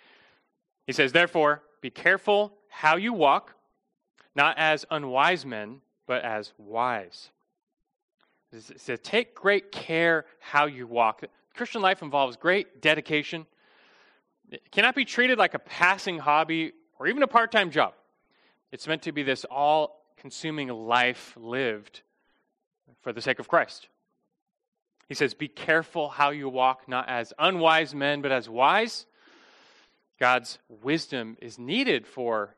He 0.87 0.93
says, 0.93 1.13
Therefore, 1.13 1.63
be 1.81 1.91
careful 1.91 2.53
how 2.69 2.97
you 2.97 3.13
walk, 3.13 3.55
not 4.35 4.59
as 4.59 4.85
unwise 4.91 5.47
men, 5.47 5.81
but 6.07 6.23
as 6.23 6.53
wise. 6.59 7.31
He 8.51 8.61
says, 8.61 9.01
Take 9.03 9.35
great 9.35 9.73
care 9.73 10.27
how 10.39 10.67
you 10.67 10.87
walk. 10.87 11.25
Christian 11.55 11.83
life 11.83 12.03
involves 12.03 12.37
great 12.37 12.83
dedication. 12.83 13.47
It 14.51 14.71
cannot 14.71 14.95
be 14.95 15.05
treated 15.05 15.39
like 15.39 15.55
a 15.55 15.59
passing 15.59 16.19
hobby 16.19 16.73
or 16.99 17.07
even 17.07 17.23
a 17.23 17.27
part 17.27 17.51
time 17.53 17.71
job. 17.71 17.95
It's 18.73 18.87
meant 18.87 19.03
to 19.03 19.13
be 19.13 19.23
this 19.23 19.45
all 19.45 20.05
consuming 20.17 20.69
life 20.69 21.35
lived 21.37 22.03
for 23.01 23.13
the 23.13 23.21
sake 23.21 23.39
of 23.39 23.49
Christ. 23.49 23.89
He 25.09 25.15
says, 25.15 25.35
Be 25.35 25.49
careful 25.49 26.09
how 26.09 26.31
you 26.31 26.49
walk, 26.49 26.89
not 26.89 27.09
as 27.09 27.33
unwise 27.39 27.95
men, 27.95 28.23
but 28.23 28.33
as 28.33 28.49
wise. 28.49 29.07
God's 30.19 30.59
wisdom 30.69 31.37
is 31.41 31.59
needed 31.59 32.07
for 32.07 32.55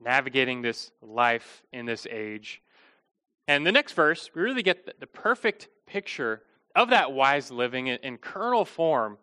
navigating 0.00 0.62
this 0.62 0.90
life 1.02 1.62
in 1.72 1.86
this 1.86 2.06
age. 2.10 2.62
And 3.46 3.66
the 3.66 3.72
next 3.72 3.94
verse, 3.94 4.30
we 4.34 4.42
really 4.42 4.62
get 4.62 5.00
the, 5.00 5.06
perfect 5.06 5.68
picture 5.86 6.42
of 6.76 6.90
that 6.90 7.12
wise 7.12 7.50
living 7.50 7.86
in, 7.86 8.18
kernel 8.18 8.64
form. 8.64 9.18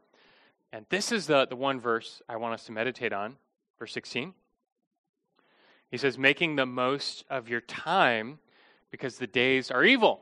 And 0.74 0.86
this 0.90 1.12
is 1.12 1.28
the, 1.28 1.46
the 1.46 1.56
one 1.56 1.80
verse 1.80 2.22
I 2.28 2.38
want 2.38 2.56
us 2.56 2.66
to 2.66 2.72
meditate 2.72 3.14
on, 3.14 3.38
verse 3.78 3.94
16. 3.94 4.34
He 5.92 5.98
says, 5.98 6.18
making 6.18 6.56
the 6.56 6.66
most 6.66 7.24
of 7.30 7.48
your 7.48 7.62
time 7.62 8.40
because 8.92 9.18
the 9.18 9.28
days 9.28 9.72
are 9.72 9.84
evil. 9.84 10.22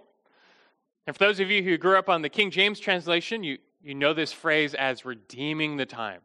And 1.05 1.15
for 1.15 1.25
those 1.25 1.39
of 1.39 1.51
you 1.51 1.63
who 1.63 1.77
grew 1.77 1.97
up 1.97 2.09
on 2.09 2.21
the 2.21 2.29
King 2.29 2.49
James 2.49 2.79
translation, 2.79 3.43
you, 3.43 3.57
you 3.81 3.93
know 3.93 4.13
this 4.13 4.31
phrase 4.31 4.73
as 4.73 5.05
redeeming 5.05 5.77
the 5.77 5.85
time. 5.85 6.21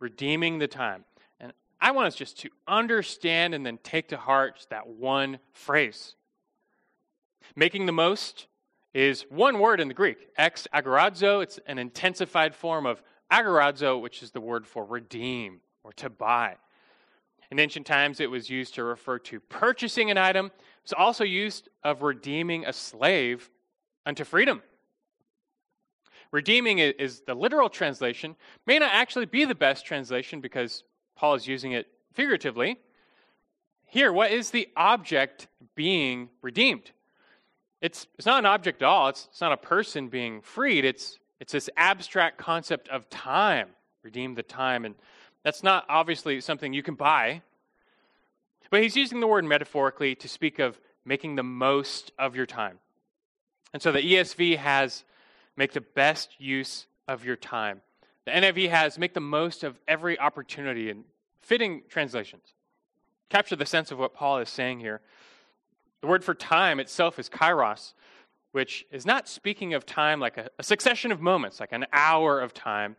Redeeming 0.00 0.58
the 0.58 0.66
time. 0.66 1.04
And 1.38 1.52
I 1.80 1.92
want 1.92 2.08
us 2.08 2.16
just 2.16 2.38
to 2.40 2.50
understand 2.66 3.54
and 3.54 3.64
then 3.64 3.78
take 3.82 4.08
to 4.08 4.16
heart 4.16 4.66
that 4.70 4.88
one 4.88 5.38
phrase. 5.52 6.16
Making 7.54 7.86
the 7.86 7.92
most 7.92 8.48
is 8.92 9.24
one 9.28 9.60
word 9.60 9.78
in 9.78 9.88
the 9.88 9.94
Greek, 9.94 10.28
ex 10.36 10.66
agorazo. 10.74 11.42
It's 11.42 11.60
an 11.66 11.78
intensified 11.78 12.54
form 12.54 12.86
of 12.86 13.02
agorazo, 13.30 14.00
which 14.00 14.22
is 14.22 14.32
the 14.32 14.40
word 14.40 14.66
for 14.66 14.84
redeem 14.84 15.60
or 15.84 15.92
to 15.94 16.10
buy. 16.10 16.56
In 17.50 17.60
ancient 17.60 17.86
times, 17.86 18.18
it 18.18 18.30
was 18.30 18.50
used 18.50 18.74
to 18.74 18.82
refer 18.82 19.20
to 19.20 19.38
purchasing 19.38 20.10
an 20.10 20.18
item. 20.18 20.46
It 20.46 20.52
was 20.82 20.92
also 20.92 21.22
used 21.22 21.68
of 21.84 22.02
redeeming 22.02 22.66
a 22.66 22.72
slave 22.72 23.48
unto 24.06 24.24
freedom. 24.24 24.62
Redeeming 26.32 26.78
is 26.78 27.20
the 27.20 27.34
literal 27.34 27.68
translation, 27.68 28.36
may 28.66 28.78
not 28.78 28.90
actually 28.92 29.26
be 29.26 29.44
the 29.44 29.54
best 29.54 29.84
translation 29.84 30.40
because 30.40 30.82
Paul 31.14 31.34
is 31.34 31.46
using 31.46 31.72
it 31.72 31.86
figuratively. 32.14 32.78
Here, 33.84 34.12
what 34.12 34.32
is 34.32 34.50
the 34.50 34.68
object 34.76 35.48
being 35.74 36.28
redeemed? 36.42 36.90
It's, 37.80 38.06
it's 38.16 38.26
not 38.26 38.38
an 38.38 38.46
object 38.46 38.82
at 38.82 38.86
all. 38.86 39.08
It's, 39.08 39.28
it's 39.30 39.40
not 39.40 39.52
a 39.52 39.56
person 39.56 40.08
being 40.08 40.40
freed. 40.40 40.84
It's, 40.84 41.18
it's 41.40 41.52
this 41.52 41.70
abstract 41.76 42.38
concept 42.38 42.88
of 42.88 43.08
time. 43.10 43.68
Redeem 44.02 44.34
the 44.34 44.42
time. 44.42 44.84
And 44.84 44.94
that's 45.42 45.62
not 45.62 45.84
obviously 45.88 46.40
something 46.40 46.72
you 46.72 46.82
can 46.82 46.94
buy. 46.94 47.42
But 48.70 48.82
he's 48.82 48.96
using 48.96 49.20
the 49.20 49.26
word 49.26 49.44
metaphorically 49.44 50.14
to 50.16 50.28
speak 50.28 50.58
of 50.58 50.80
making 51.04 51.36
the 51.36 51.42
most 51.44 52.10
of 52.18 52.34
your 52.34 52.46
time. 52.46 52.78
And 53.76 53.82
so 53.82 53.92
the 53.92 54.00
ESV 54.00 54.56
has 54.56 55.04
make 55.54 55.74
the 55.74 55.82
best 55.82 56.30
use 56.38 56.86
of 57.08 57.26
your 57.26 57.36
time. 57.36 57.82
The 58.24 58.30
NIV 58.30 58.70
has 58.70 58.98
make 58.98 59.12
the 59.12 59.20
most 59.20 59.64
of 59.64 59.78
every 59.86 60.18
opportunity 60.18 60.88
in 60.88 61.04
fitting 61.42 61.82
translations. 61.90 62.54
Capture 63.28 63.54
the 63.54 63.66
sense 63.66 63.90
of 63.90 63.98
what 63.98 64.14
Paul 64.14 64.38
is 64.38 64.48
saying 64.48 64.80
here. 64.80 65.02
The 66.00 66.06
word 66.06 66.24
for 66.24 66.32
time 66.32 66.80
itself 66.80 67.18
is 67.18 67.28
kairos, 67.28 67.92
which 68.52 68.86
is 68.90 69.04
not 69.04 69.28
speaking 69.28 69.74
of 69.74 69.84
time 69.84 70.20
like 70.20 70.38
a, 70.38 70.48
a 70.58 70.62
succession 70.62 71.12
of 71.12 71.20
moments, 71.20 71.60
like 71.60 71.72
an 71.72 71.84
hour 71.92 72.40
of 72.40 72.54
time. 72.54 72.96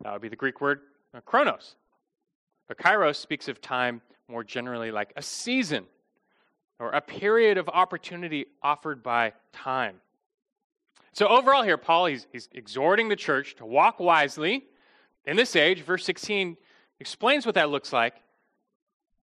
That 0.00 0.12
would 0.12 0.22
be 0.22 0.28
the 0.28 0.34
Greek 0.34 0.60
word 0.60 0.80
uh, 1.14 1.20
chronos. 1.20 1.76
But 2.66 2.78
kairos 2.78 3.14
speaks 3.14 3.46
of 3.46 3.60
time 3.60 4.02
more 4.26 4.42
generally 4.42 4.90
like 4.90 5.12
a 5.14 5.22
season 5.22 5.84
or 6.80 6.90
a 6.90 7.00
period 7.00 7.58
of 7.58 7.68
opportunity 7.68 8.46
offered 8.60 9.04
by 9.04 9.32
time. 9.52 10.00
So, 11.16 11.28
overall, 11.28 11.62
here, 11.62 11.78
Paul, 11.78 12.06
he's, 12.06 12.26
he's 12.30 12.46
exhorting 12.52 13.08
the 13.08 13.16
church 13.16 13.56
to 13.56 13.64
walk 13.64 14.00
wisely 14.00 14.64
in 15.24 15.38
this 15.38 15.56
age. 15.56 15.80
Verse 15.80 16.04
16 16.04 16.58
explains 17.00 17.46
what 17.46 17.54
that 17.54 17.70
looks 17.70 17.90
like. 17.90 18.16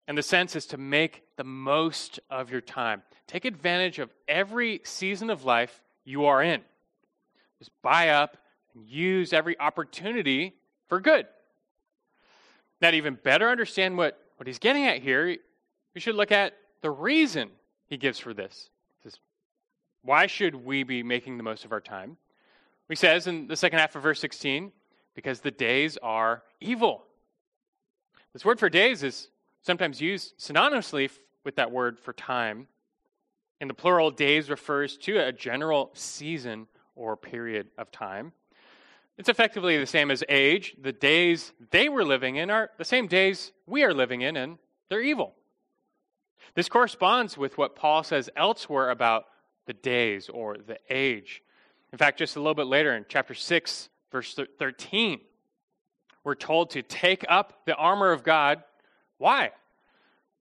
And 0.08 0.18
the 0.18 0.22
sense 0.22 0.56
is 0.56 0.66
to 0.66 0.76
make 0.76 1.22
the 1.36 1.44
most 1.44 2.18
of 2.30 2.50
your 2.50 2.60
time. 2.60 3.04
Take 3.28 3.44
advantage 3.44 4.00
of 4.00 4.10
every 4.26 4.80
season 4.82 5.30
of 5.30 5.44
life 5.44 5.84
you 6.04 6.24
are 6.24 6.42
in. 6.42 6.62
Just 7.60 7.70
buy 7.80 8.08
up 8.08 8.38
and 8.74 8.84
use 8.84 9.32
every 9.32 9.56
opportunity 9.60 10.54
for 10.88 11.00
good. 11.00 11.28
Now, 12.80 12.90
to 12.90 12.96
even 12.96 13.16
better 13.22 13.48
understand 13.48 13.96
what, 13.96 14.18
what 14.36 14.48
he's 14.48 14.58
getting 14.58 14.84
at 14.84 15.00
here, 15.00 15.36
we 15.94 16.00
should 16.00 16.16
look 16.16 16.32
at 16.32 16.54
the 16.82 16.90
reason 16.90 17.50
he 17.86 17.96
gives 17.96 18.18
for 18.18 18.34
this. 18.34 18.68
Why 20.04 20.26
should 20.26 20.54
we 20.54 20.82
be 20.82 21.02
making 21.02 21.38
the 21.38 21.42
most 21.42 21.64
of 21.64 21.72
our 21.72 21.80
time? 21.80 22.18
He 22.88 22.94
says 22.94 23.26
in 23.26 23.46
the 23.46 23.56
second 23.56 23.78
half 23.78 23.96
of 23.96 24.02
verse 24.02 24.20
16, 24.20 24.70
because 25.14 25.40
the 25.40 25.50
days 25.50 25.96
are 26.02 26.42
evil. 26.60 27.04
This 28.34 28.44
word 28.44 28.60
for 28.60 28.68
days 28.68 29.02
is 29.02 29.28
sometimes 29.62 30.02
used 30.02 30.38
synonymously 30.38 31.10
with 31.44 31.56
that 31.56 31.70
word 31.70 31.98
for 31.98 32.12
time. 32.12 32.66
In 33.60 33.68
the 33.68 33.74
plural, 33.74 34.10
days 34.10 34.50
refers 34.50 34.98
to 34.98 35.18
a 35.18 35.32
general 35.32 35.90
season 35.94 36.66
or 36.96 37.16
period 37.16 37.68
of 37.78 37.90
time. 37.90 38.32
It's 39.16 39.28
effectively 39.28 39.78
the 39.78 39.86
same 39.86 40.10
as 40.10 40.22
age. 40.28 40.76
The 40.82 40.92
days 40.92 41.52
they 41.70 41.88
were 41.88 42.04
living 42.04 42.36
in 42.36 42.50
are 42.50 42.70
the 42.76 42.84
same 42.84 43.06
days 43.06 43.52
we 43.66 43.84
are 43.84 43.94
living 43.94 44.20
in, 44.20 44.36
and 44.36 44.58
they're 44.90 45.00
evil. 45.00 45.34
This 46.54 46.68
corresponds 46.68 47.38
with 47.38 47.56
what 47.56 47.74
Paul 47.74 48.02
says 48.02 48.28
elsewhere 48.36 48.90
about 48.90 49.24
the 49.66 49.72
days 49.72 50.28
or 50.28 50.56
the 50.56 50.78
age. 50.90 51.42
In 51.92 51.98
fact, 51.98 52.18
just 52.18 52.36
a 52.36 52.40
little 52.40 52.54
bit 52.54 52.66
later 52.66 52.94
in 52.94 53.06
chapter 53.08 53.34
6, 53.34 53.88
verse 54.10 54.38
13, 54.58 55.20
we're 56.24 56.34
told 56.34 56.70
to 56.70 56.82
take 56.82 57.24
up 57.28 57.64
the 57.66 57.74
armor 57.76 58.10
of 58.10 58.24
God. 58.24 58.62
Why? 59.18 59.52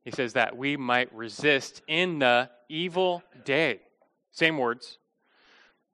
He 0.04 0.12
says 0.12 0.34
that 0.34 0.58
we 0.58 0.78
might 0.78 1.14
resist 1.14 1.82
in 1.88 2.20
the 2.20 2.50
evil 2.70 3.24
day. 3.46 3.80
Same 4.32 4.58
words. 4.58 4.98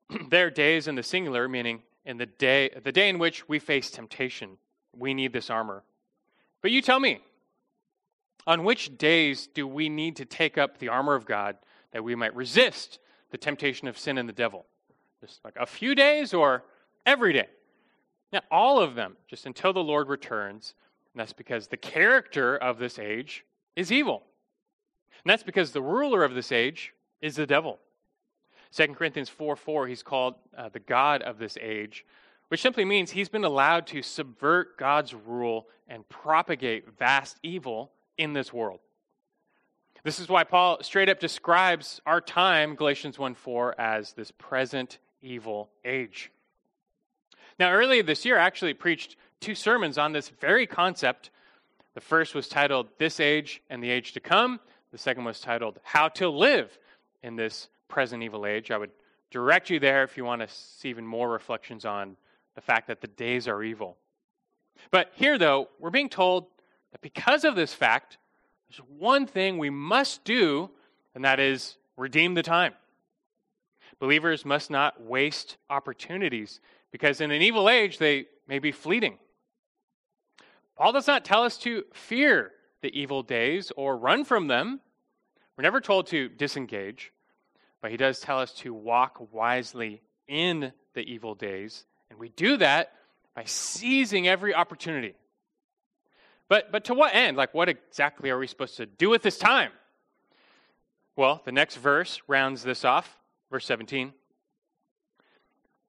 They're 0.30 0.50
days 0.50 0.88
in 0.88 0.96
the 0.96 1.04
singular, 1.04 1.48
meaning 1.48 1.82
in 2.06 2.18
the 2.18 2.26
day, 2.26 2.70
the 2.84 2.92
day 2.92 3.10
in 3.10 3.20
which 3.20 3.48
we 3.50 3.60
face 3.60 3.92
temptation. 3.92 4.58
We 4.98 5.14
need 5.14 5.34
this 5.34 5.50
armor. 5.50 5.84
But 6.62 6.72
you 6.72 6.82
tell 6.82 7.00
me, 7.00 7.20
on 8.48 8.64
which 8.64 8.98
days 8.98 9.48
do 9.48 9.68
we 9.68 9.90
need 9.90 10.16
to 10.16 10.26
take 10.26 10.58
up 10.58 10.78
the 10.80 10.88
armor 10.88 11.16
of 11.16 11.26
God 11.26 11.58
that 11.92 12.04
we 12.04 12.16
might 12.16 12.36
resist 12.36 13.00
the 13.32 13.38
temptation 13.38 13.88
of 13.88 13.98
sin 13.98 14.18
and 14.18 14.28
the 14.28 14.34
devil? 14.34 14.66
Just 15.22 15.44
like 15.44 15.56
a 15.58 15.66
few 15.66 15.96
days 15.96 16.34
or 16.34 16.64
every 17.06 17.34
day? 17.34 17.48
Now, 18.32 18.42
all 18.52 18.80
of 18.80 18.96
them, 18.96 19.18
just 19.28 19.46
until 19.46 19.74
the 19.74 19.84
Lord 19.84 20.08
returns. 20.08 20.76
And 21.14 21.20
that's 21.20 21.34
because 21.34 21.68
the 21.68 21.78
character 21.78 22.56
of 22.58 22.78
this 22.78 23.00
age 23.00 23.46
is 23.76 23.92
evil. 23.92 24.24
And 25.24 25.30
that's 25.30 25.44
because 25.44 25.72
the 25.72 25.82
ruler 25.82 26.24
of 26.24 26.36
this 26.36 26.52
age 26.52 26.94
is 27.22 27.36
the 27.36 27.48
devil. 27.48 27.80
2 28.72 28.94
Corinthians 28.94 29.30
4 29.30 29.56
4, 29.56 29.88
he's 29.88 30.04
called 30.04 30.36
uh, 30.56 30.70
the 30.70 30.80
God 30.80 31.24
of 31.24 31.40
this 31.40 31.58
age, 31.60 32.06
which 32.50 32.62
simply 32.62 32.86
means 32.86 33.12
he's 33.12 33.30
been 33.30 33.44
allowed 33.44 33.88
to 33.88 34.02
subvert 34.04 34.78
God's 34.78 35.14
rule 35.14 35.68
and 35.88 36.08
propagate 36.08 36.98
vast 36.98 37.38
evil 37.42 37.92
in 38.18 38.34
this 38.34 38.54
world. 38.54 38.80
This 40.04 40.20
is 40.20 40.30
why 40.30 40.46
Paul 40.46 40.82
straight 40.82 41.10
up 41.10 41.20
describes 41.20 42.00
our 42.06 42.22
time, 42.22 42.76
Galatians 42.76 43.20
1 43.20 43.34
4, 43.34 43.80
as 43.80 44.14
this 44.14 44.32
present 44.32 44.98
evil 45.22 45.70
age. 45.84 46.32
Now, 47.60 47.72
earlier 47.72 48.04
this 48.04 48.24
year, 48.24 48.40
I 48.40 48.46
actually 48.46 48.74
preached 48.74 49.18
two 49.42 49.56
sermons 49.56 49.98
on 49.98 50.14
this 50.14 50.30
very 50.30 50.66
concept 50.66 51.32
The 51.96 52.02
first 52.02 52.34
was 52.34 52.48
titled 52.48 52.88
This 52.98 53.20
Age 53.20 53.62
and 53.70 53.84
the 53.84 53.90
Age 53.90 54.14
to 54.14 54.22
Come. 54.22 54.62
The 54.92 54.98
second 54.98 55.26
was 55.26 55.42
titled 55.42 55.80
How 55.84 56.08
to 56.10 56.30
Live 56.30 56.78
in 57.22 57.36
This 57.36 57.68
Present 57.90 58.24
Evil 58.24 58.46
Age. 58.46 58.72
I 58.72 58.78
would 58.78 58.92
direct 59.32 59.70
you 59.70 59.80
there 59.80 60.04
if 60.04 60.16
you 60.16 60.24
want 60.24 60.42
to 60.42 60.48
see 60.48 60.90
even 60.90 61.06
more 61.06 61.30
reflections 61.30 61.84
on 61.84 62.16
the 62.56 62.62
fact 62.62 62.88
that 62.88 63.02
the 63.02 63.08
days 63.08 63.48
are 63.50 63.62
evil. 63.62 63.98
But 64.92 65.12
here, 65.16 65.38
though, 65.38 65.68
we're 65.78 65.90
being 65.90 66.10
told 66.10 66.46
that 66.94 67.02
because 67.02 67.44
of 67.44 67.56
this 67.56 67.74
fact, 67.74 68.18
there's 68.70 68.88
one 68.98 69.26
thing 69.26 69.58
we 69.58 69.70
must 69.70 70.24
do, 70.24 70.70
and 71.16 71.26
that 71.26 71.40
is 71.40 71.78
redeem 71.98 72.34
the 72.34 72.44
time. 72.44 72.74
Believers 74.00 74.46
must 74.46 74.70
not 74.70 75.02
waste 75.02 75.58
opportunities 75.70 76.62
because 76.92 77.20
in 77.22 77.32
an 77.32 77.42
evil 77.42 77.70
age, 77.70 77.98
they 77.98 78.26
may 78.48 78.60
be 78.60 78.72
fleeting. 78.72 79.18
Paul 80.78 80.94
does 80.94 81.08
not 81.08 81.26
tell 81.26 81.44
us 81.44 81.58
to 81.60 81.84
fear 81.94 82.52
the 82.82 82.98
evil 82.98 83.24
days 83.24 83.72
or 83.76 83.98
run 83.98 84.24
from 84.24 84.48
them. 84.48 84.80
We're 85.58 85.64
never 85.64 85.82
told 85.82 86.08
to 86.08 86.30
disengage, 86.30 87.12
but 87.82 87.92
he 87.92 87.98
does 87.98 88.20
tell 88.20 88.40
us 88.40 88.54
to 88.54 88.74
walk 88.74 89.34
wisely 89.34 90.02
in 90.28 90.72
the 90.94 91.02
evil 91.02 91.36
days. 91.36 91.86
And 92.10 92.18
we 92.18 92.30
do 92.30 92.58
that 92.58 92.94
by 93.36 93.44
seizing 93.46 94.28
every 94.28 94.54
opportunity. 94.54 95.16
But, 96.50 96.72
but 96.72 96.84
to 96.86 96.94
what 96.94 97.14
end? 97.16 97.38
Like, 97.38 97.54
what 97.54 97.70
exactly 97.70 98.32
are 98.32 98.38
we 98.38 98.48
supposed 98.48 98.78
to 98.78 98.88
do 98.88 99.10
with 99.10 99.22
this 99.22 99.38
time? 99.38 99.72
Well, 101.16 101.42
the 101.46 101.52
next 101.52 101.76
verse 101.76 102.22
rounds 102.28 102.64
this 102.64 102.84
off, 102.84 103.18
verse 103.52 103.66
17. 103.66 104.14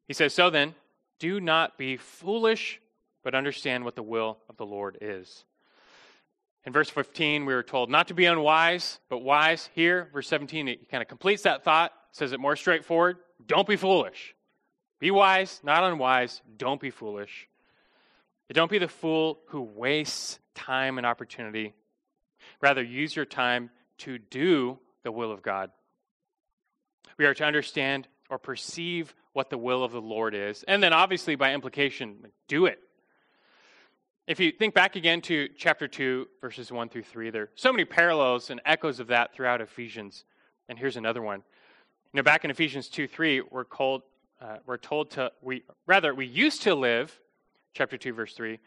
He 0.07 0.15
says, 0.15 0.35
So 0.35 0.51
then, 0.51 0.75
do 1.19 1.41
not 1.41 1.79
be 1.79 1.97
foolish, 1.97 2.81
but 3.25 3.35
understand 3.35 3.85
what 3.85 3.97
the 3.97 4.03
will 4.03 4.39
of 4.49 4.57
the 4.57 4.67
Lord 4.67 4.99
is. 5.01 5.45
In 6.67 6.73
verse 6.75 6.91
15, 6.91 7.47
we 7.47 7.55
were 7.55 7.63
told 7.63 7.89
not 7.89 8.09
to 8.09 8.15
be 8.15 8.27
unwise, 8.27 8.99
but 9.09 9.19
wise. 9.19 9.71
Here, 9.75 10.11
verse 10.13 10.29
17, 10.29 10.69
it 10.69 10.91
kind 10.91 11.01
of 11.01 11.09
completes 11.09 11.43
that 11.43 11.65
thought, 11.65 11.93
says 12.13 12.33
it 12.33 12.41
more 12.41 12.57
straightforward. 12.57 13.17
Don't 13.47 13.67
be 13.67 13.77
foolish. 13.77 14.35
Be 14.99 15.11
wise, 15.11 15.61
not 15.63 15.85
unwise. 15.85 16.43
Don't 16.59 16.81
be 16.81 16.91
foolish. 16.91 17.49
Don't 18.55 18.71
be 18.71 18.79
the 18.79 18.89
fool 18.89 19.41
who 19.47 19.63
wastes 19.63 20.39
time 20.55 20.99
and 20.99 21.07
opportunity. 21.07 21.75
Rather, 22.61 22.83
use 22.83 23.15
your 23.15 23.25
time 23.25 23.71
to 23.99 24.19
do 24.19 24.79
the 25.03 25.13
will 25.13 25.31
of 25.31 25.43
God. 25.43 25.71
We 27.19 27.27
are 27.27 27.35
to 27.35 27.45
understand 27.45 28.09
or 28.29 28.39
perceive 28.39 29.15
what 29.33 29.51
the 29.51 29.59
will 29.59 29.85
of 29.85 29.93
the 29.93 30.01
Lord 30.01 30.35
is, 30.35 30.65
and 30.67 30.83
then 30.83 30.93
obviously, 30.93 31.35
by 31.37 31.55
implication, 31.55 32.17
do 32.49 32.67
it. 32.67 32.81
If 34.27 34.39
you 34.39 34.53
think 34.53 34.75
back 34.75 34.97
again 34.97 35.21
to 35.23 35.49
chapter 35.57 35.89
2, 35.89 36.27
verses 36.41 36.71
1 36.71 36.89
through 36.89 37.03
3, 37.03 37.31
there 37.31 37.43
are 37.43 37.51
so 37.55 37.73
many 37.73 37.85
parallels 37.85 38.51
and 38.51 38.61
echoes 38.65 39.01
of 39.01 39.09
that 39.09 39.35
throughout 39.35 39.61
Ephesians. 39.61 40.25
And 40.69 40.79
here's 40.79 40.97
another 40.97 41.21
one. 41.21 41.43
You 42.13 42.19
know, 42.19 42.23
back 42.23 42.45
in 42.45 42.51
Ephesians 42.51 42.89
2 42.89 43.07
3, 43.07 43.43
we're, 43.51 43.65
called, 43.65 44.03
uh, 44.41 44.57
we're 44.67 44.77
told 44.77 45.11
to, 45.13 45.33
we 45.43 45.65
rather, 45.87 46.15
we 46.15 46.27
used 46.27 46.63
to 46.63 46.75
live, 46.75 47.20
chapter 47.75 47.97
2, 47.97 48.13
verse 48.13 48.35
3, 48.35 48.59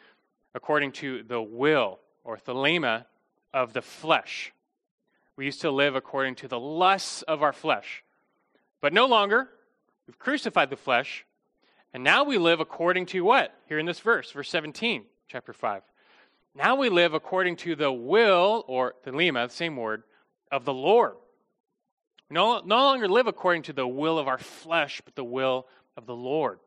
according 0.55 0.91
to 0.93 1.23
the 1.23 1.41
will 1.41 1.99
or 2.23 2.37
thelema 2.37 3.05
of 3.53 3.73
the 3.73 3.81
flesh. 3.81 4.53
We 5.35 5.45
used 5.45 5.61
to 5.61 5.71
live 5.71 5.95
according 5.95 6.35
to 6.35 6.47
the 6.47 6.59
lusts 6.59 7.21
of 7.23 7.41
our 7.41 7.53
flesh. 7.53 8.03
But 8.81 8.93
no 8.93 9.05
longer. 9.05 9.49
We've 10.07 10.19
crucified 10.19 10.69
the 10.69 10.75
flesh. 10.75 11.25
And 11.93 12.03
now 12.03 12.23
we 12.23 12.37
live 12.37 12.59
according 12.59 13.07
to 13.07 13.21
what? 13.21 13.53
Here 13.67 13.79
in 13.79 13.85
this 13.85 13.99
verse, 13.99 14.31
verse 14.31 14.49
17, 14.49 15.05
chapter 15.27 15.53
5. 15.53 15.83
Now 16.55 16.75
we 16.75 16.89
live 16.89 17.13
according 17.13 17.55
to 17.57 17.75
the 17.75 17.91
will, 17.91 18.63
or 18.67 18.93
thelema, 19.05 19.47
the 19.47 19.53
same 19.53 19.75
word, 19.75 20.03
of 20.51 20.65
the 20.65 20.73
Lord. 20.73 21.13
We 22.29 22.35
no, 22.35 22.61
no 22.63 22.77
longer 22.77 23.07
live 23.07 23.27
according 23.27 23.63
to 23.63 23.73
the 23.73 23.87
will 23.87 24.19
of 24.19 24.27
our 24.27 24.37
flesh, 24.37 25.01
but 25.03 25.15
the 25.15 25.23
will 25.23 25.67
of 25.97 26.05
the 26.05 26.15
Lord. 26.15 26.59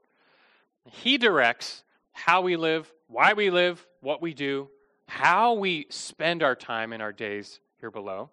He 0.90 1.18
directs 1.18 1.84
how 2.16 2.40
we 2.40 2.56
live, 2.56 2.90
why 3.08 3.34
we 3.34 3.50
live, 3.50 3.86
what 4.00 4.22
we 4.22 4.32
do, 4.32 4.70
how 5.06 5.52
we 5.52 5.86
spend 5.90 6.42
our 6.42 6.56
time 6.56 6.94
and 6.94 7.02
our 7.02 7.12
days 7.12 7.60
here 7.78 7.90
below. 7.90 8.30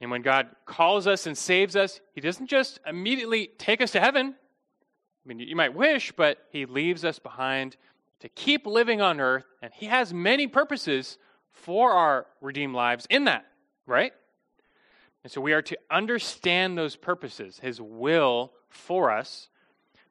And 0.00 0.10
when 0.10 0.22
God 0.22 0.48
calls 0.64 1.06
us 1.06 1.26
and 1.26 1.36
saves 1.36 1.76
us, 1.76 2.00
He 2.14 2.22
doesn't 2.22 2.46
just 2.46 2.80
immediately 2.86 3.50
take 3.58 3.82
us 3.82 3.92
to 3.92 4.00
heaven. 4.00 4.34
I 4.34 5.28
mean, 5.28 5.38
you 5.38 5.54
might 5.54 5.74
wish, 5.74 6.12
but 6.12 6.38
He 6.50 6.64
leaves 6.64 7.04
us 7.04 7.18
behind 7.18 7.76
to 8.20 8.28
keep 8.30 8.66
living 8.66 9.02
on 9.02 9.20
earth, 9.20 9.44
and 9.60 9.72
He 9.74 9.86
has 9.86 10.14
many 10.14 10.46
purposes 10.46 11.18
for 11.52 11.92
our 11.92 12.26
redeemed 12.40 12.74
lives 12.74 13.06
in 13.10 13.24
that, 13.24 13.44
right? 13.86 14.12
And 15.22 15.30
so 15.30 15.42
we 15.42 15.52
are 15.52 15.62
to 15.62 15.78
understand 15.90 16.78
those 16.78 16.96
purposes, 16.96 17.58
His 17.58 17.82
will 17.82 18.52
for 18.70 19.10
us. 19.10 19.50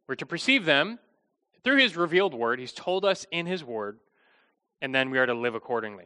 We're 0.08 0.16
to 0.16 0.28
perceive 0.28 0.66
them 0.66 1.00
through 1.66 1.78
his 1.78 1.98
revealed 1.98 2.34
word, 2.34 2.60
he's 2.60 2.72
told 2.72 3.04
us 3.04 3.26
in 3.32 3.48
his 3.48 3.64
word, 3.64 4.00
and 4.82 4.94
then 4.94 5.10
we 5.10 5.18
are 5.18 5.26
to 5.26 5.34
live 5.34 5.56
accordingly. 5.56 6.06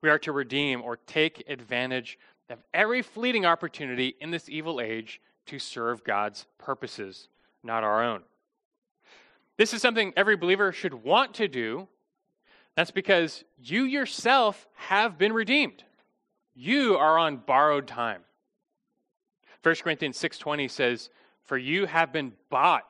We 0.00 0.08
are 0.08 0.18
to 0.20 0.32
redeem 0.32 0.82
or 0.82 0.96
take 0.96 1.44
advantage 1.48 2.18
of 2.48 2.58
every 2.72 3.02
fleeting 3.02 3.44
opportunity 3.44 4.16
in 4.20 4.30
this 4.30 4.48
evil 4.48 4.80
age 4.80 5.20
to 5.46 5.58
serve 5.58 6.02
God's 6.02 6.46
purposes, 6.58 7.28
not 7.62 7.84
our 7.84 8.02
own. 8.02 8.22
This 9.58 9.74
is 9.74 9.82
something 9.82 10.14
every 10.16 10.36
believer 10.36 10.72
should 10.72 10.94
want 10.94 11.34
to 11.34 11.46
do. 11.46 11.86
That's 12.74 12.90
because 12.90 13.44
you 13.62 13.84
yourself 13.84 14.66
have 14.74 15.18
been 15.18 15.32
redeemed. 15.32 15.84
You 16.54 16.96
are 16.96 17.18
on 17.18 17.36
borrowed 17.36 17.86
time. 17.86 18.22
1 19.62 19.82
Corinthians 19.82 20.16
6:20 20.16 20.68
says, 20.68 21.10
"For 21.42 21.58
you 21.58 21.86
have 21.86 22.12
been 22.12 22.36
bought 22.48 22.88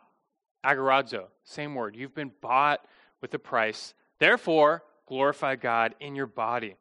Agorazo, 0.64 1.27
same 1.44 1.74
word. 1.74 1.94
You've 1.94 2.14
been 2.14 2.33
bought 2.40 2.85
with 3.20 3.35
a 3.35 3.38
price. 3.38 3.94
Therefore, 4.18 4.83
glorify 5.07 5.57
God 5.57 5.94
in 6.00 6.16
your 6.16 6.27
body. 6.27 6.77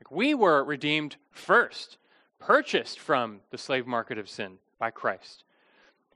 Like 0.00 0.10
we 0.10 0.34
were 0.34 0.62
redeemed 0.62 1.16
first, 1.30 1.98
purchased 2.38 2.98
from 2.98 3.40
the 3.50 3.58
slave 3.58 3.86
market 3.86 4.18
of 4.18 4.28
sin 4.28 4.58
by 4.78 4.90
Christ. 4.90 5.44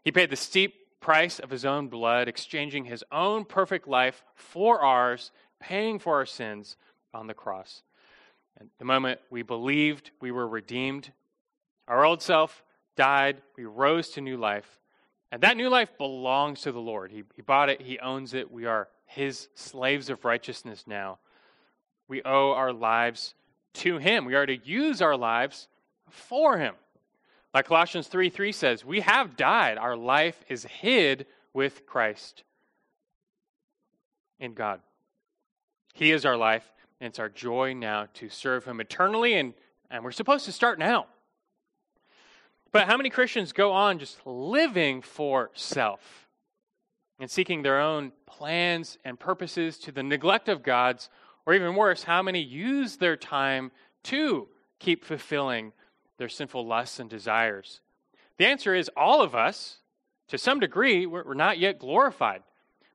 He 0.05 0.13
paid 0.13 0.31
the 0.31 0.37
steep 0.37 1.01
price 1.01 1.39
of 1.39 1.51
his 1.51 1.65
own 1.65 1.89
blood, 1.89 2.29
exchanging 2.29 2.85
his 2.85 3.05
own 3.11 3.45
perfect 3.45 3.89
life 3.89 4.23
for 4.35 4.81
ours, 4.81 5.33
paying 5.59 5.99
for 5.99 6.17
our 6.17 6.27
sins 6.27 6.77
on 7.13 7.27
the 7.27 7.35
cross. 7.35 7.83
And 8.59 8.69
the 8.79 8.85
moment 8.85 9.21
we 9.31 9.43
believed 9.43 10.11
we 10.21 10.31
were 10.31 10.47
redeemed, 10.47 11.13
our 11.89 12.05
old 12.05 12.23
self 12.23 12.63
died, 12.97 13.43
we 13.57 13.65
rose 13.65 14.11
to 14.11 14.21
new 14.21 14.37
life. 14.37 14.79
And 15.33 15.43
that 15.43 15.57
new 15.57 15.71
life 15.71 15.97
belongs 15.97 16.61
to 16.61 16.73
the 16.73 16.81
Lord. 16.81 17.11
He, 17.11 17.25
he 17.35 17.41
bought 17.41 17.71
it, 17.71 17.81
He 17.81 17.99
owns 17.99 18.35
it. 18.35 18.53
We 18.53 18.67
are 18.67 18.89
His 19.07 19.49
slaves 19.55 20.11
of 20.11 20.27
righteousness 20.27 20.85
now. 20.87 21.19
We 22.07 22.23
owe 22.23 22.53
our 22.53 22.73
lives 22.73 23.35
to 23.75 23.97
Him. 23.97 24.27
We 24.27 24.35
are 24.35 24.45
to 24.45 24.59
use 24.59 25.01
our 25.01 25.17
lives 25.17 25.69
for 26.11 26.59
Him. 26.59 26.75
Like 27.55 27.67
Colossians 27.67 28.09
3 28.09 28.29
3 28.29 28.53
says, 28.53 28.85
we 28.85 29.01
have 29.01 29.37
died. 29.37 29.79
Our 29.79 29.97
life 29.97 30.39
is 30.49 30.65
hid 30.65 31.25
with 31.55 31.87
Christ 31.87 32.45
in 34.39 34.53
God. 34.53 34.81
He 35.95 36.13
is 36.13 36.27
our 36.27 36.37
life, 36.37 36.71
and 37.01 37.09
it's 37.09 37.19
our 37.19 37.31
joy 37.31 37.73
now 37.73 38.07
to 38.15 38.29
serve 38.29 38.67
Him 38.67 38.81
eternally, 38.81 39.35
and, 39.35 39.55
and 39.91 40.05
we're 40.05 40.13
supposed 40.13 40.45
to 40.45 40.53
start 40.53 40.79
now. 40.79 41.07
But 42.73 42.87
how 42.87 42.97
many 42.97 43.11
Christians 43.11 43.53
go 43.53 43.73
on 43.73 43.99
just 43.99 44.19
living 44.27 45.03
for 45.03 45.51
self 45.53 46.27
and 47.19 47.31
seeking 47.31 47.63
their 47.63 47.79
own 47.79 48.13
plans 48.27 48.99
and 49.05 49.21
purposes 49.21 49.79
to 49.81 49.93
the 49.93 50.03
neglect 50.03 50.49
of 50.49 50.63
God's? 50.63 51.11
Or 51.45 51.55
even 51.55 51.75
worse, 51.75 52.05
how 52.05 52.23
many 52.23 52.41
use 52.41 52.97
their 52.97 53.17
time 53.17 53.73
to 54.05 54.49
keep 54.79 55.05
fulfilling 55.05 55.73
their 56.17 56.31
sinful 56.31 56.67
lusts 56.67 56.99
and 56.99 57.11
desires? 57.11 57.81
The 58.39 58.47
answer 58.47 58.75
is 58.75 58.91
all 58.97 59.21
of 59.21 59.35
us, 59.35 59.79
to 60.29 60.39
some 60.39 60.61
degree, 60.61 61.05
we're 61.05 61.35
not 61.35 61.59
yet 61.59 61.79
glorified. 61.79 62.43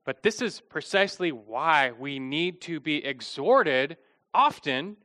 But 0.05 0.23
this 0.23 0.41
is 0.41 0.61
precisely 0.61 1.31
why 1.31 1.91
we 1.91 2.17
need 2.17 2.61
to 2.61 2.79
be 2.79 3.05
exhorted 3.05 3.97
often 4.33 4.95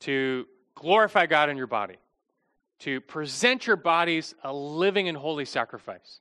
to 0.00 0.46
glorify 0.74 1.26
God 1.26 1.48
in 1.48 1.56
your 1.56 1.66
body 1.66 1.96
to 2.80 3.00
present 3.00 3.66
your 3.66 3.76
bodies 3.76 4.34
a 4.42 4.52
living 4.52 5.08
and 5.08 5.16
holy 5.16 5.44
sacrifice, 5.44 6.20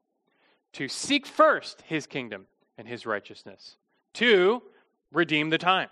to 0.73 0.87
seek 0.87 1.25
first 1.25 1.81
his 1.83 2.07
kingdom 2.07 2.47
and 2.77 2.87
his 2.87 3.05
righteousness, 3.05 3.77
to 4.13 4.61
redeem 5.11 5.49
the 5.49 5.57
time. 5.57 5.89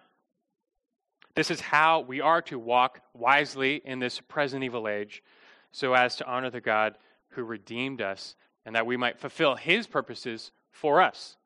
This 1.36 1.50
is 1.50 1.60
how 1.60 2.02
we 2.02 2.22
are 2.22 2.42
to 2.44 2.60
walk 2.60 3.02
wisely 3.14 3.82
in 3.86 4.00
this 4.00 4.20
present 4.20 4.64
evil 4.64 4.88
age 4.88 5.24
so 5.72 5.94
as 5.94 6.16
to 6.18 6.28
honor 6.28 6.50
the 6.50 6.62
God 6.62 6.98
who 7.30 7.44
redeemed 7.44 8.02
us 8.02 8.36
and 8.66 8.76
that 8.76 8.86
we 8.86 8.98
might 8.98 9.20
fulfill 9.20 9.56
his 9.56 9.88
purposes 9.88 10.52
for 10.72 11.02
us. 11.02 11.38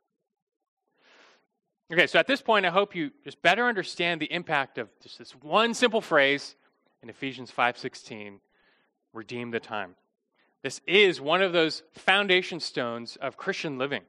Okay, 1.91 2.05
so 2.05 2.19
at 2.19 2.27
this 2.27 2.41
point, 2.41 2.65
I 2.65 2.69
hope 2.69 2.95
you 2.95 3.11
just 3.23 3.41
better 3.41 3.65
understand 3.65 4.19
the 4.19 4.31
impact 4.31 4.77
of 4.77 4.89
just 5.01 5.17
this 5.17 5.31
one 5.31 5.73
simple 5.73 6.01
phrase 6.01 6.55
in 7.01 7.09
Ephesians 7.09 7.49
5:16, 7.49 8.41
redeem 9.17 9.51
the 9.51 9.59
time. 9.59 9.95
This 10.63 10.79
is 10.87 11.19
one 11.19 11.41
of 11.41 11.51
those 11.51 11.83
foundation 11.93 12.59
stones 12.59 13.17
of 13.17 13.35
Christian 13.35 13.77
living. 13.77 14.03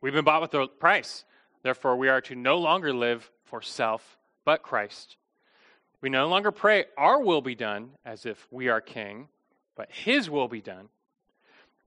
We've 0.00 0.12
been 0.12 0.24
bought 0.24 0.42
with 0.42 0.54
a 0.54 0.68
price. 0.68 1.24
Therefore, 1.62 1.96
we 1.96 2.08
are 2.08 2.20
to 2.22 2.34
no 2.34 2.58
longer 2.58 2.92
live 2.92 3.30
for 3.44 3.62
self, 3.62 4.18
but 4.44 4.62
Christ. 4.62 5.16
We 6.02 6.10
no 6.10 6.28
longer 6.28 6.52
pray, 6.52 6.84
Our 6.96 7.20
will 7.20 7.40
be 7.40 7.54
done, 7.54 7.90
as 8.04 8.26
if 8.26 8.46
we 8.50 8.68
are 8.68 8.80
king, 8.80 9.28
but 9.74 9.90
His 9.90 10.28
will 10.28 10.46
be 10.46 10.60
done. 10.60 10.88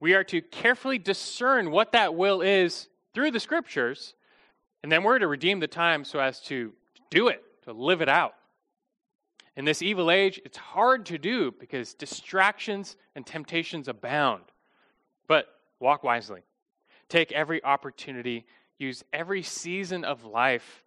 We 0.00 0.14
are 0.14 0.24
to 0.24 0.42
carefully 0.42 0.98
discern 0.98 1.70
what 1.70 1.92
that 1.92 2.14
will 2.14 2.42
is 2.42 2.88
through 3.14 3.30
the 3.30 3.40
scriptures, 3.40 4.14
and 4.82 4.90
then 4.90 5.04
we're 5.04 5.18
to 5.18 5.28
redeem 5.28 5.60
the 5.60 5.68
time 5.68 6.04
so 6.04 6.18
as 6.18 6.40
to 6.42 6.72
do 7.10 7.28
it, 7.28 7.42
to 7.64 7.72
live 7.72 8.00
it 8.00 8.08
out. 8.08 8.34
In 9.56 9.64
this 9.64 9.82
evil 9.82 10.10
age, 10.10 10.40
it's 10.44 10.56
hard 10.56 11.06
to 11.06 11.18
do 11.18 11.52
because 11.52 11.94
distractions 11.94 12.96
and 13.14 13.26
temptations 13.26 13.88
abound. 13.88 14.42
But 15.26 15.46
walk 15.80 16.02
wisely. 16.04 16.42
Take 17.08 17.32
every 17.32 17.62
opportunity, 17.64 18.46
use 18.78 19.02
every 19.12 19.42
season 19.42 20.04
of 20.04 20.24
life 20.24 20.84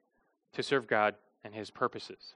to 0.53 0.63
serve 0.63 0.87
God 0.87 1.15
and 1.43 1.53
His 1.53 1.69
purposes. 1.69 2.35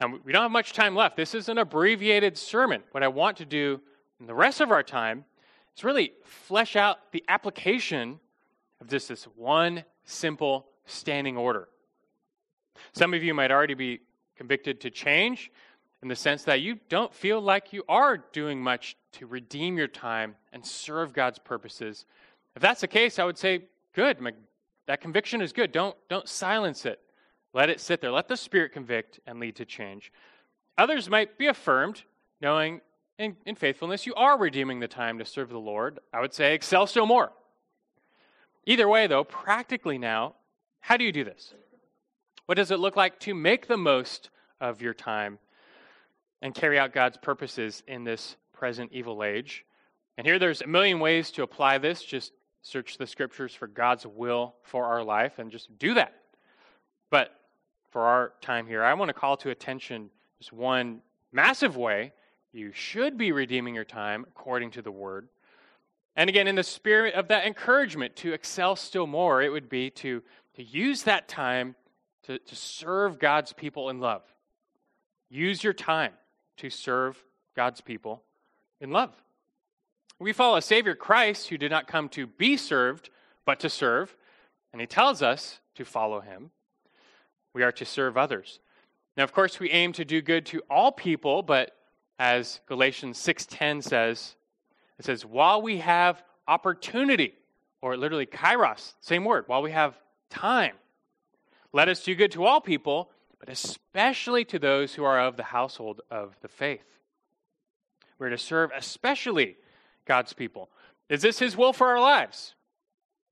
And 0.00 0.22
we 0.24 0.32
don't 0.32 0.42
have 0.42 0.50
much 0.50 0.72
time 0.72 0.94
left. 0.94 1.16
This 1.16 1.34
is 1.34 1.48
an 1.48 1.58
abbreviated 1.58 2.36
sermon. 2.36 2.82
What 2.90 3.02
I 3.02 3.08
want 3.08 3.38
to 3.38 3.44
do 3.44 3.80
in 4.20 4.26
the 4.26 4.34
rest 4.34 4.60
of 4.60 4.70
our 4.70 4.82
time 4.82 5.24
is 5.76 5.84
really 5.84 6.12
flesh 6.24 6.76
out 6.76 7.12
the 7.12 7.24
application 7.28 8.20
of 8.80 8.88
just 8.88 9.08
this 9.08 9.24
one 9.36 9.84
simple 10.04 10.66
standing 10.84 11.36
order. 11.36 11.68
Some 12.92 13.14
of 13.14 13.22
you 13.22 13.32
might 13.32 13.50
already 13.50 13.74
be 13.74 14.00
convicted 14.36 14.80
to 14.82 14.90
change 14.90 15.50
in 16.02 16.08
the 16.08 16.16
sense 16.16 16.44
that 16.44 16.60
you 16.60 16.78
don't 16.88 17.14
feel 17.14 17.40
like 17.40 17.72
you 17.72 17.82
are 17.88 18.18
doing 18.18 18.62
much 18.62 18.96
to 19.12 19.26
redeem 19.26 19.78
your 19.78 19.88
time 19.88 20.34
and 20.52 20.64
serve 20.64 21.12
God's 21.12 21.38
purposes. 21.38 22.04
If 22.54 22.62
that's 22.62 22.82
the 22.82 22.88
case, 22.88 23.18
I 23.18 23.24
would 23.24 23.38
say, 23.38 23.62
good. 23.94 24.18
that 24.86 25.00
conviction 25.00 25.40
is 25.40 25.52
good. 25.52 25.72
Don't, 25.72 25.96
don't 26.08 26.28
silence 26.28 26.84
it. 26.84 27.00
Let 27.54 27.70
it 27.70 27.80
sit 27.80 28.00
there. 28.00 28.10
Let 28.10 28.28
the 28.28 28.36
Spirit 28.36 28.72
convict 28.72 29.20
and 29.26 29.40
lead 29.40 29.56
to 29.56 29.64
change. 29.64 30.12
Others 30.76 31.08
might 31.08 31.38
be 31.38 31.46
affirmed, 31.46 32.02
knowing 32.40 32.80
in, 33.18 33.36
in 33.46 33.54
faithfulness 33.54 34.06
you 34.06 34.14
are 34.14 34.36
redeeming 34.36 34.80
the 34.80 34.88
time 34.88 35.18
to 35.18 35.24
serve 35.24 35.48
the 35.48 35.58
Lord. 35.58 36.00
I 36.12 36.20
would 36.20 36.34
say, 36.34 36.54
excel 36.54 36.86
still 36.86 37.06
more. 37.06 37.32
Either 38.66 38.88
way, 38.88 39.06
though, 39.06 39.24
practically 39.24 39.98
now, 39.98 40.34
how 40.80 40.96
do 40.96 41.04
you 41.04 41.12
do 41.12 41.24
this? 41.24 41.54
What 42.46 42.56
does 42.56 42.70
it 42.70 42.78
look 42.78 42.96
like 42.96 43.18
to 43.20 43.34
make 43.34 43.66
the 43.66 43.76
most 43.76 44.30
of 44.60 44.82
your 44.82 44.94
time 44.94 45.38
and 46.42 46.54
carry 46.54 46.78
out 46.78 46.92
God's 46.92 47.16
purposes 47.16 47.82
in 47.86 48.04
this 48.04 48.36
present 48.52 48.92
evil 48.92 49.24
age? 49.24 49.64
And 50.18 50.26
here 50.26 50.38
there's 50.38 50.60
a 50.60 50.66
million 50.66 51.00
ways 51.00 51.30
to 51.32 51.42
apply 51.42 51.78
this. 51.78 52.04
Just 52.04 52.32
search 52.62 52.98
the 52.98 53.06
scriptures 53.06 53.54
for 53.54 53.66
God's 53.66 54.06
will 54.06 54.54
for 54.62 54.84
our 54.84 55.02
life 55.02 55.38
and 55.38 55.50
just 55.50 55.76
do 55.78 55.94
that. 55.94 56.14
But 57.10 57.30
for 57.90 58.02
our 58.02 58.32
time 58.40 58.66
here, 58.66 58.84
I 58.84 58.94
want 58.94 59.08
to 59.08 59.14
call 59.14 59.36
to 59.38 59.50
attention 59.50 60.10
just 60.38 60.52
one 60.52 61.00
massive 61.32 61.76
way 61.76 62.12
you 62.52 62.72
should 62.72 63.18
be 63.18 63.32
redeeming 63.32 63.74
your 63.74 63.84
time 63.84 64.24
according 64.28 64.70
to 64.72 64.82
the 64.82 64.92
word. 64.92 65.28
And 66.14 66.30
again, 66.30 66.46
in 66.46 66.54
the 66.54 66.62
spirit 66.62 67.14
of 67.14 67.28
that 67.28 67.46
encouragement 67.46 68.14
to 68.16 68.32
excel 68.32 68.76
still 68.76 69.06
more, 69.06 69.42
it 69.42 69.50
would 69.50 69.68
be 69.68 69.90
to, 69.90 70.22
to 70.56 70.62
use 70.62 71.02
that 71.02 71.26
time 71.26 71.74
to, 72.24 72.38
to 72.38 72.56
serve 72.56 73.18
God's 73.18 73.52
people 73.52 73.90
in 73.90 74.00
love. 74.00 74.22
Use 75.30 75.62
your 75.64 75.72
time 75.72 76.12
to 76.58 76.70
serve 76.70 77.22
God's 77.56 77.80
people 77.80 78.22
in 78.80 78.90
love. 78.90 79.12
We 80.18 80.32
follow 80.32 80.56
a 80.56 80.62
Savior 80.62 80.94
Christ 80.94 81.48
who 81.48 81.58
did 81.58 81.70
not 81.70 81.86
come 81.86 82.08
to 82.10 82.26
be 82.26 82.56
served, 82.56 83.10
but 83.44 83.60
to 83.60 83.68
serve, 83.68 84.16
and 84.72 84.80
he 84.80 84.86
tells 84.86 85.22
us 85.22 85.60
to 85.74 85.84
follow 85.84 86.20
him. 86.20 86.50
We 87.52 87.62
are 87.62 87.72
to 87.72 87.84
serve 87.84 88.16
others. 88.16 88.60
Now, 89.16 89.24
of 89.24 89.32
course, 89.32 89.60
we 89.60 89.70
aim 89.70 89.92
to 89.94 90.04
do 90.04 90.22
good 90.22 90.46
to 90.46 90.62
all 90.70 90.92
people, 90.92 91.42
but 91.42 91.76
as 92.18 92.60
Galatians 92.66 93.18
6:10 93.18 93.82
says, 93.82 94.36
it 94.98 95.04
says, 95.04 95.26
while 95.26 95.60
we 95.60 95.78
have 95.78 96.22
opportunity, 96.46 97.34
or 97.82 97.96
literally 97.96 98.26
kairos, 98.26 98.94
same 99.00 99.24
word, 99.24 99.44
while 99.46 99.62
we 99.62 99.72
have 99.72 99.98
time, 100.30 100.74
let 101.74 101.88
us 101.88 102.04
do 102.04 102.14
good 102.14 102.30
to 102.30 102.44
all 102.44 102.60
people, 102.60 103.10
but 103.40 103.48
especially 103.48 104.44
to 104.44 104.60
those 104.60 104.94
who 104.94 105.02
are 105.02 105.20
of 105.20 105.36
the 105.36 105.42
household 105.42 106.02
of 106.08 106.36
the 106.40 106.46
faith. 106.46 106.86
We're 108.16 108.30
to 108.30 108.38
serve 108.38 108.70
especially 108.74 109.56
God's 110.06 110.32
people. 110.32 110.70
Is 111.08 111.20
this 111.20 111.40
His 111.40 111.56
will 111.56 111.72
for 111.72 111.88
our 111.88 112.00
lives? 112.00 112.54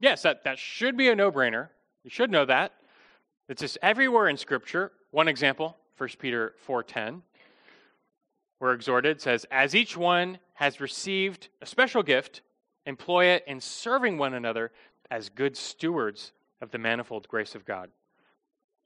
Yes, 0.01 0.23
that, 0.23 0.43
that 0.43 0.59
should 0.59 0.97
be 0.97 1.09
a 1.09 1.15
no 1.15 1.31
brainer. 1.31 1.69
You 2.03 2.11
should 2.11 2.33
know 2.33 2.45
that. 2.45 2.73
It's 3.49 3.61
just 3.61 3.79
everywhere 3.81 4.29
in 4.29 4.37
Scripture. 4.37 4.91
One 5.13 5.29
example, 5.29 5.77
1 5.99 6.11
Peter 6.19 6.55
4.10. 6.67 7.23
We're 8.59 8.75
exhorted, 8.75 9.21
says, 9.21 9.47
As 9.53 9.77
each 9.77 9.97
one 9.97 10.39
has 10.55 10.81
received 10.81 11.49
a 11.61 11.67
special 11.67 12.03
gift, 12.03 12.43
employ 12.87 13.27
it 13.27 13.45
in 13.47 13.61
serving 13.61 14.19
one 14.19 14.35
another 14.35 14.73
as 15.13 15.29
good 15.29 15.57
stewards 15.57 16.33
of 16.61 16.73
the 16.73 16.79
manifold 16.79 17.29
grace 17.29 17.55
of 17.55 17.65
God 17.65 17.89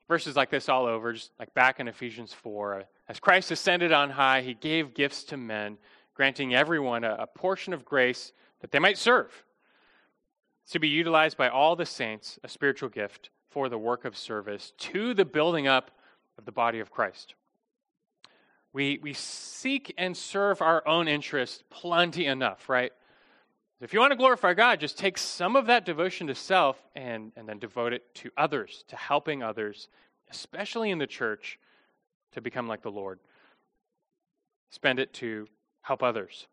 verses 0.09 0.37
like 0.37 0.51
this 0.51 0.69
all 0.69 0.87
over, 0.87 1.13
just 1.13 1.31
like 1.39 1.53
back 1.55 1.81
in 1.81 1.89
Ephesians 1.89 2.33
4. 2.33 2.85
As 3.09 3.21
Christ 3.21 3.51
ascended 3.51 3.93
on 3.93 4.11
high, 4.11 4.43
he 4.43 4.55
gave 4.55 4.95
gifts 4.95 5.25
to 5.25 5.37
men, 5.37 5.79
granting 6.15 6.55
everyone 6.55 7.05
a, 7.05 7.17
a 7.21 7.27
portion 7.27 7.73
of 7.73 7.85
grace 7.85 8.33
that 8.61 8.71
they 8.71 8.79
might 8.79 8.99
serve. 8.99 9.45
To 10.71 10.79
be 10.79 10.89
utilized 10.89 11.37
by 11.37 11.49
all 11.49 11.77
the 11.77 11.87
saints, 11.87 12.39
a 12.43 12.49
spiritual 12.49 12.89
gift 12.89 13.31
for 13.51 13.69
the 13.69 13.79
work 13.79 14.05
of 14.05 14.17
service 14.17 14.73
to 14.79 15.15
the 15.15 15.25
building 15.25 15.67
up 15.67 15.91
of 16.39 16.45
the 16.45 16.53
body 16.53 16.81
of 16.81 16.91
Christ. 16.91 17.35
We, 18.73 18.99
we 19.03 19.15
seek 19.15 19.95
and 19.97 20.17
serve 20.17 20.61
our 20.61 20.87
own 20.87 21.09
interests 21.09 21.65
plenty 21.71 22.27
enough, 22.27 22.69
right? 22.69 22.93
If 23.81 23.93
you 23.93 24.01
want 24.01 24.13
to 24.13 24.17
glorify 24.17 24.55
God, 24.55 24.81
just 24.81 24.99
take 24.99 25.19
some 25.19 25.55
of 25.55 25.67
that 25.67 25.85
devotion 25.85 26.27
to 26.29 26.35
self 26.35 26.79
and, 26.95 27.31
and 27.37 27.47
then 27.47 27.59
devote 27.59 27.93
it 27.93 28.15
to 28.17 28.31
others, 28.37 28.85
to 28.89 28.97
helping 28.97 29.43
others, 29.43 29.89
especially 30.31 30.91
in 30.91 30.99
the 30.99 31.07
church, 31.07 31.59
to 32.33 32.41
become 32.41 32.69
like 32.69 32.83
the 32.83 32.91
Lord. 32.91 33.19
Spend 34.71 34.99
it 34.99 35.13
to 35.15 35.47
help 35.83 36.03
others. 36.03 36.47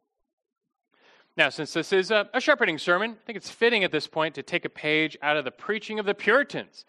Now, 1.37 1.49
since 1.49 1.73
this 1.73 1.93
is 1.93 2.11
a, 2.11 2.29
a 2.33 2.41
shepherding 2.41 2.77
sermon, 2.77 3.11
I 3.11 3.25
think 3.25 3.37
it's 3.37 3.49
fitting 3.49 3.85
at 3.85 3.91
this 3.91 4.05
point 4.05 4.35
to 4.35 4.43
take 4.43 4.65
a 4.65 4.69
page 4.69 5.17
out 5.21 5.37
of 5.37 5.45
the 5.45 5.51
preaching 5.51 5.99
of 5.99 6.05
the 6.05 6.13
Puritans, 6.13 6.83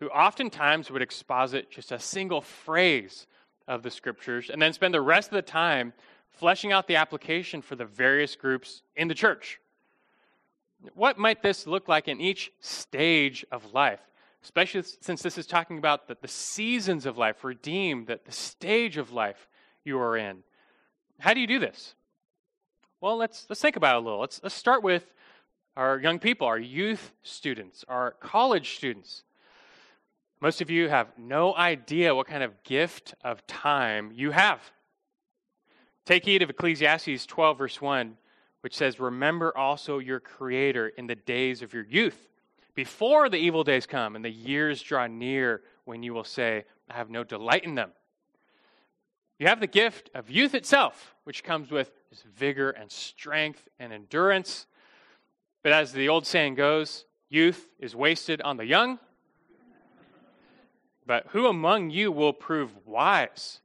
who 0.00 0.08
oftentimes 0.08 0.90
would 0.90 1.02
exposit 1.02 1.70
just 1.70 1.92
a 1.92 1.98
single 1.98 2.40
phrase 2.40 3.26
of 3.68 3.82
the 3.82 3.90
scriptures 3.90 4.50
and 4.50 4.60
then 4.60 4.72
spend 4.72 4.94
the 4.94 5.00
rest 5.00 5.28
of 5.28 5.34
the 5.34 5.42
time 5.42 5.92
fleshing 6.30 6.72
out 6.72 6.88
the 6.88 6.96
application 6.96 7.62
for 7.62 7.76
the 7.76 7.84
various 7.84 8.34
groups 8.34 8.82
in 8.96 9.08
the 9.08 9.14
church. 9.14 9.60
What 10.94 11.18
might 11.18 11.42
this 11.42 11.66
look 11.66 11.88
like 11.88 12.08
in 12.08 12.20
each 12.20 12.52
stage 12.60 13.44
of 13.50 13.72
life? 13.72 14.00
Especially 14.42 14.82
since 15.00 15.22
this 15.22 15.38
is 15.38 15.46
talking 15.46 15.78
about 15.78 16.06
the, 16.06 16.16
the 16.20 16.28
seasons 16.28 17.06
of 17.06 17.16
life, 17.16 17.44
redeemed, 17.44 18.08
that 18.08 18.26
the 18.26 18.32
stage 18.32 18.98
of 18.98 19.12
life 19.12 19.48
you 19.84 19.98
are 19.98 20.16
in. 20.16 20.42
How 21.18 21.32
do 21.32 21.40
you 21.40 21.46
do 21.46 21.58
this? 21.58 21.94
Well, 23.00 23.16
let's, 23.16 23.46
let's 23.48 23.62
think 23.62 23.76
about 23.76 23.96
it 23.96 23.98
a 23.98 24.00
little. 24.00 24.20
Let's, 24.20 24.40
let's 24.42 24.54
start 24.54 24.82
with 24.82 25.14
our 25.76 25.98
young 25.98 26.18
people, 26.18 26.46
our 26.46 26.58
youth 26.58 27.12
students, 27.22 27.84
our 27.88 28.12
college 28.20 28.76
students. 28.76 29.24
Most 30.40 30.60
of 30.60 30.70
you 30.70 30.88
have 30.88 31.08
no 31.16 31.54
idea 31.56 32.14
what 32.14 32.26
kind 32.26 32.42
of 32.42 32.62
gift 32.64 33.14
of 33.24 33.46
time 33.46 34.12
you 34.14 34.30
have. 34.30 34.60
Take 36.04 36.26
heed 36.26 36.42
of 36.42 36.50
Ecclesiastes 36.50 37.24
12, 37.26 37.58
verse 37.58 37.80
1 37.80 38.16
which 38.64 38.74
says, 38.74 38.98
Remember 38.98 39.54
also 39.54 39.98
your 39.98 40.20
Creator 40.20 40.88
in 40.96 41.06
the 41.06 41.14
days 41.14 41.60
of 41.60 41.74
your 41.74 41.84
youth, 41.84 42.30
before 42.74 43.28
the 43.28 43.36
evil 43.36 43.62
days 43.62 43.84
come 43.84 44.16
and 44.16 44.24
the 44.24 44.30
years 44.30 44.80
draw 44.80 45.06
near 45.06 45.60
when 45.84 46.02
you 46.02 46.14
will 46.14 46.24
say, 46.24 46.64
I 46.88 46.94
have 46.94 47.10
no 47.10 47.24
delight 47.24 47.64
in 47.64 47.74
them. 47.74 47.90
You 49.38 49.48
have 49.48 49.60
the 49.60 49.66
gift 49.66 50.08
of 50.14 50.30
youth 50.30 50.54
itself, 50.54 51.14
which 51.24 51.44
comes 51.44 51.70
with 51.70 51.90
vigor 52.38 52.70
and 52.70 52.90
strength 52.90 53.68
and 53.78 53.92
endurance. 53.92 54.64
But 55.62 55.72
as 55.72 55.92
the 55.92 56.08
old 56.08 56.26
saying 56.26 56.54
goes, 56.54 57.04
youth 57.28 57.68
is 57.78 57.94
wasted 57.94 58.40
on 58.40 58.56
the 58.56 58.64
young. 58.64 58.98
But 61.04 61.26
who 61.32 61.48
among 61.48 61.90
you 61.90 62.10
will 62.10 62.32
prove 62.32 62.70
wise? 62.86 63.60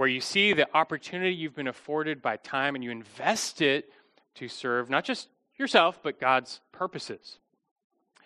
Where 0.00 0.08
you 0.08 0.22
see 0.22 0.54
the 0.54 0.66
opportunity 0.74 1.34
you've 1.34 1.54
been 1.54 1.68
afforded 1.68 2.22
by 2.22 2.34
time 2.38 2.74
and 2.74 2.82
you 2.82 2.90
invest 2.90 3.60
it 3.60 3.92
to 4.34 4.48
serve 4.48 4.88
not 4.88 5.04
just 5.04 5.28
yourself, 5.58 6.00
but 6.02 6.18
God's 6.18 6.62
purposes. 6.72 7.38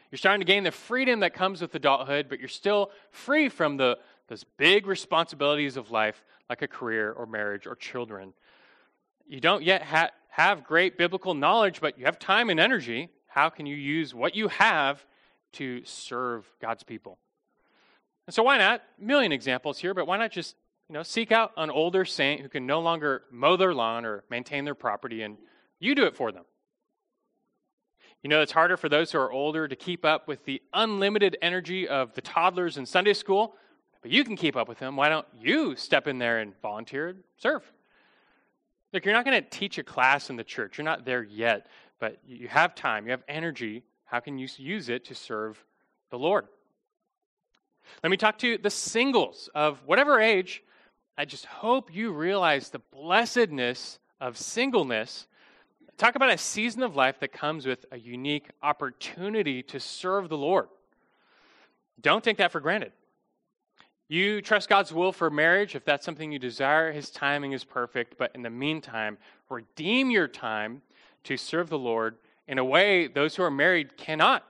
You're 0.09 0.19
starting 0.19 0.41
to 0.41 0.47
gain 0.47 0.63
the 0.63 0.71
freedom 0.71 1.19
that 1.19 1.35
comes 1.35 1.61
with 1.61 1.75
adulthood, 1.75 2.29
but 2.29 2.39
you're 2.39 2.47
still 2.47 2.93
free 3.11 3.49
from 3.49 3.77
the, 3.77 3.99
those 4.29 4.45
big 4.57 4.87
responsibilities 4.87 5.77
of 5.77 5.91
life, 5.91 6.23
like 6.49 6.63
a 6.63 6.69
career 6.69 7.11
or 7.11 7.27
marriage 7.27 7.67
or 7.67 7.75
children. 7.75 8.35
You 9.27 9.41
don't 9.41 9.65
yet 9.65 9.83
ha- 9.83 10.11
have 10.29 10.63
great 10.63 10.97
biblical 10.97 11.35
knowledge, 11.35 11.81
but 11.81 11.99
you 11.99 12.05
have 12.05 12.21
time 12.21 12.51
and 12.51 12.61
energy. 12.61 13.09
How 13.27 13.49
can 13.49 13.67
you 13.67 13.75
use 13.75 14.15
what 14.15 14.37
you 14.37 14.47
have 14.47 15.05
to 15.55 15.85
serve 15.85 16.49
God's 16.63 16.85
people? 16.85 17.19
And 18.29 18.35
so, 18.35 18.45
why 18.45 18.59
not? 18.59 18.81
A 19.01 19.05
million 19.05 19.33
examples 19.33 19.81
here, 19.81 19.93
but 19.93 20.07
why 20.07 20.19
not 20.19 20.31
just 20.31 20.55
you 20.89 20.93
know, 20.93 21.03
seek 21.03 21.33
out 21.33 21.53
an 21.57 21.71
older 21.71 22.05
saint 22.05 22.41
who 22.41 22.49
can 22.49 22.67
no 22.67 22.81
longer 22.81 23.23
mow 23.31 23.57
their 23.57 23.75
lawn 23.75 24.05
or 24.05 24.25
maintain 24.31 24.65
their 24.65 24.75
property, 24.75 25.23
and 25.23 25.39
you 25.79 25.95
do 25.95 26.05
it 26.05 26.17
for 26.17 26.31
them. 26.33 26.45
You 28.23 28.31
know, 28.31 28.41
it's 28.41 28.53
harder 28.53 28.77
for 28.77 28.89
those 28.89 29.13
who 29.13 29.19
are 29.19 29.31
older 29.31 29.69
to 29.69 29.77
keep 29.77 30.05
up 30.05 30.29
with 30.29 30.45
the 30.45 30.63
unlimited 30.73 31.37
energy 31.43 31.87
of 31.89 32.15
the 32.15 32.23
toddlers 32.23 32.79
in 32.79 32.87
Sunday 32.87 33.13
school, 33.13 33.55
but 34.03 34.11
you 34.11 34.25
can 34.25 34.37
keep 34.37 34.57
up 34.57 34.69
with 34.69 34.79
them. 34.79 34.97
Why 34.97 35.09
don't 35.09 35.27
you 35.39 35.77
step 35.77 36.07
in 36.07 36.19
there 36.19 36.39
and 36.39 36.55
volunteer 36.63 37.09
and 37.09 37.25
serve? 37.37 37.63
Look, 38.93 39.05
you're 39.05 39.15
not 39.15 39.25
going 39.25 39.43
to 39.43 39.49
teach 39.49 39.77
a 39.79 39.83
class 39.83 40.31
in 40.31 40.37
the 40.37 40.45
church. 40.45 40.79
You're 40.79 40.85
not 40.85 41.05
there 41.05 41.23
yet, 41.23 41.67
but 41.99 42.19
you 42.27 42.49
have 42.49 42.75
time, 42.75 43.07
you 43.07 43.11
have 43.11 43.25
energy. 43.29 43.83
How 44.05 44.21
can 44.21 44.39
you 44.39 44.49
use 44.57 44.89
it 44.89 45.07
to 45.07 45.15
serve 45.15 45.63
the 46.11 46.19
Lord? 46.19 46.47
Let 48.03 48.11
me 48.11 48.17
talk 48.17 48.39
to 48.39 48.57
the 48.57 48.71
singles 48.71 49.51
of 49.55 49.83
whatever 49.85 50.21
age. 50.21 50.63
I 51.17 51.25
just 51.25 51.47
hope 51.47 51.95
you 51.95 52.13
realize 52.13 52.71
the 52.71 52.81
blessedness 52.93 53.99
of 54.21 54.37
singleness 54.37 55.27
talk 55.97 56.17
about 56.17 56.31
a 56.31 56.39
season 56.39 56.83
of 56.83 56.97
life 56.97 57.21
that 57.21 57.33
comes 57.33 57.67
with 57.67 57.87
a 57.93 57.99
unique 57.99 58.49
opportunity 58.63 59.63
to 59.63 59.79
serve 59.79 60.29
the 60.29 60.37
Lord. 60.37 60.69
Don't 62.01 62.25
take 62.25 62.39
that 62.39 62.53
for 62.53 62.61
granted. 62.61 62.93
You 64.09 64.43
trust 64.43 64.69
God's 64.69 64.93
will 64.93 65.13
for 65.13 65.31
marriage 65.31 65.75
if 65.75 65.85
that's 65.85 66.05
something 66.05 66.31
you 66.31 66.39
desire. 66.39 66.93
His 66.93 67.11
timing 67.11 67.53
is 67.53 67.65
perfect. 67.65 68.19
But 68.19 68.33
in 68.35 68.43
the 68.43 68.51
meantime, 68.51 69.19
redeem 69.49 70.11
your 70.11 70.29
time 70.29 70.83
to 71.25 71.37
serve 71.37 71.71
the 71.71 71.79
Lord 71.79 72.17
in 72.47 72.59
a 72.59 72.65
way 72.65 73.07
those 73.07 73.35
who 73.37 73.43
are 73.43 73.51
married 73.51 73.97
cannot. 73.97 74.45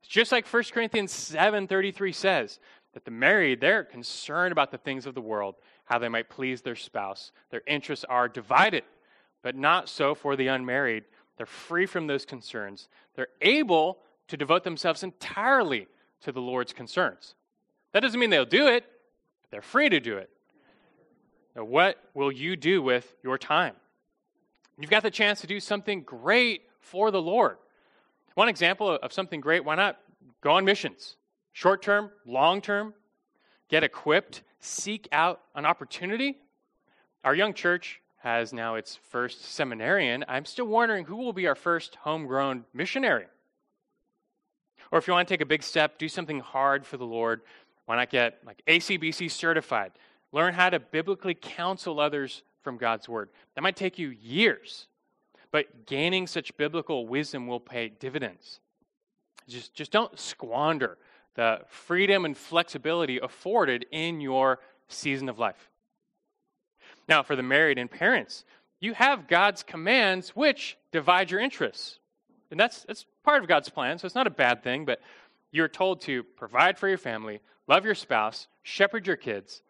It's 0.00 0.08
just 0.08 0.30
like 0.30 0.46
1 0.46 0.72
Corinthians 0.72 1.12
7:33 1.12 2.12
says 2.14 2.60
that 2.92 3.04
the 3.04 3.10
married 3.10 3.60
they're 3.60 3.84
concerned 3.84 4.52
about 4.52 4.70
the 4.70 4.78
things 4.78 5.06
of 5.06 5.14
the 5.14 5.20
world, 5.20 5.56
how 5.88 5.98
they 5.98 6.08
might 6.08 6.30
please 6.30 6.62
their 6.62 6.76
spouse. 6.76 7.32
Their 7.50 7.62
interests 7.66 8.04
are 8.08 8.28
divided 8.28 8.84
but 9.42 9.56
not 9.56 9.88
so 9.88 10.14
for 10.14 10.36
the 10.36 10.48
unmarried. 10.48 11.04
They're 11.36 11.46
free 11.46 11.86
from 11.86 12.06
those 12.06 12.24
concerns. 12.24 12.88
They're 13.14 13.28
able 13.40 13.98
to 14.28 14.36
devote 14.36 14.64
themselves 14.64 15.02
entirely 15.02 15.86
to 16.22 16.32
the 16.32 16.40
Lord's 16.40 16.72
concerns. 16.72 17.34
That 17.92 18.00
doesn't 18.00 18.18
mean 18.18 18.30
they'll 18.30 18.44
do 18.44 18.68
it, 18.68 18.84
they're 19.50 19.62
free 19.62 19.88
to 19.88 20.00
do 20.00 20.16
it. 20.16 20.28
Now, 21.56 21.64
what 21.64 21.96
will 22.14 22.30
you 22.30 22.56
do 22.56 22.82
with 22.82 23.16
your 23.22 23.38
time? 23.38 23.74
You've 24.78 24.90
got 24.90 25.02
the 25.02 25.10
chance 25.10 25.40
to 25.40 25.46
do 25.46 25.60
something 25.60 26.02
great 26.02 26.62
for 26.80 27.10
the 27.10 27.22
Lord. 27.22 27.56
One 28.34 28.48
example 28.48 28.90
of 28.90 29.12
something 29.12 29.40
great, 29.40 29.64
why 29.64 29.74
not 29.74 29.98
go 30.40 30.52
on 30.52 30.64
missions? 30.64 31.16
Short 31.52 31.82
term, 31.82 32.10
long 32.26 32.60
term, 32.60 32.94
get 33.68 33.84
equipped, 33.84 34.42
seek 34.60 35.08
out 35.12 35.40
an 35.54 35.64
opportunity. 35.64 36.36
Our 37.24 37.34
young 37.34 37.54
church 37.54 38.00
has 38.18 38.52
now 38.52 38.74
its 38.74 38.96
first 38.96 39.44
seminarian, 39.44 40.24
I'm 40.28 40.44
still 40.44 40.66
wondering 40.66 41.04
who 41.04 41.16
will 41.16 41.32
be 41.32 41.46
our 41.46 41.54
first 41.54 41.94
homegrown 41.96 42.64
missionary. 42.74 43.26
Or 44.90 44.98
if 44.98 45.06
you 45.06 45.12
want 45.12 45.28
to 45.28 45.32
take 45.32 45.40
a 45.40 45.46
big 45.46 45.62
step, 45.62 45.98
do 45.98 46.08
something 46.08 46.40
hard 46.40 46.84
for 46.84 46.96
the 46.96 47.04
Lord, 47.04 47.42
why 47.86 47.96
not 47.96 48.10
get 48.10 48.40
like 48.44 48.62
ACBC 48.66 49.30
certified? 49.30 49.92
Learn 50.32 50.52
how 50.52 50.68
to 50.68 50.80
biblically 50.80 51.34
counsel 51.34 52.00
others 52.00 52.42
from 52.62 52.76
God's 52.76 53.08
word. 53.08 53.30
That 53.54 53.62
might 53.62 53.76
take 53.76 53.98
you 53.98 54.08
years, 54.08 54.88
but 55.52 55.86
gaining 55.86 56.26
such 56.26 56.56
biblical 56.56 57.06
wisdom 57.06 57.46
will 57.46 57.60
pay 57.60 57.88
dividends. 57.88 58.60
Just, 59.46 59.74
just 59.74 59.92
don't 59.92 60.18
squander 60.18 60.98
the 61.38 61.60
freedom 61.68 62.24
and 62.24 62.36
flexibility 62.36 63.20
afforded 63.20 63.86
in 63.92 64.20
your 64.20 64.58
season 64.88 65.28
of 65.28 65.38
life. 65.38 65.70
Now, 67.08 67.22
for 67.22 67.36
the 67.36 67.44
married 67.44 67.78
and 67.78 67.88
parents, 67.88 68.44
you 68.80 68.92
have 68.94 69.28
God's 69.28 69.62
commands 69.62 70.30
which 70.30 70.76
divide 70.90 71.30
your 71.30 71.38
interests. 71.38 72.00
And 72.50 72.58
that's, 72.58 72.82
that's 72.82 73.06
part 73.22 73.40
of 73.40 73.48
God's 73.48 73.68
plan, 73.68 73.98
so 73.98 74.06
it's 74.06 74.16
not 74.16 74.26
a 74.26 74.30
bad 74.30 74.64
thing, 74.64 74.84
but 74.84 75.00
you're 75.52 75.68
told 75.68 76.00
to 76.02 76.24
provide 76.24 76.76
for 76.76 76.88
your 76.88 76.98
family, 76.98 77.38
love 77.68 77.84
your 77.84 77.94
spouse, 77.94 78.48
shepherd 78.64 79.06
your 79.06 79.14
kids. 79.14 79.62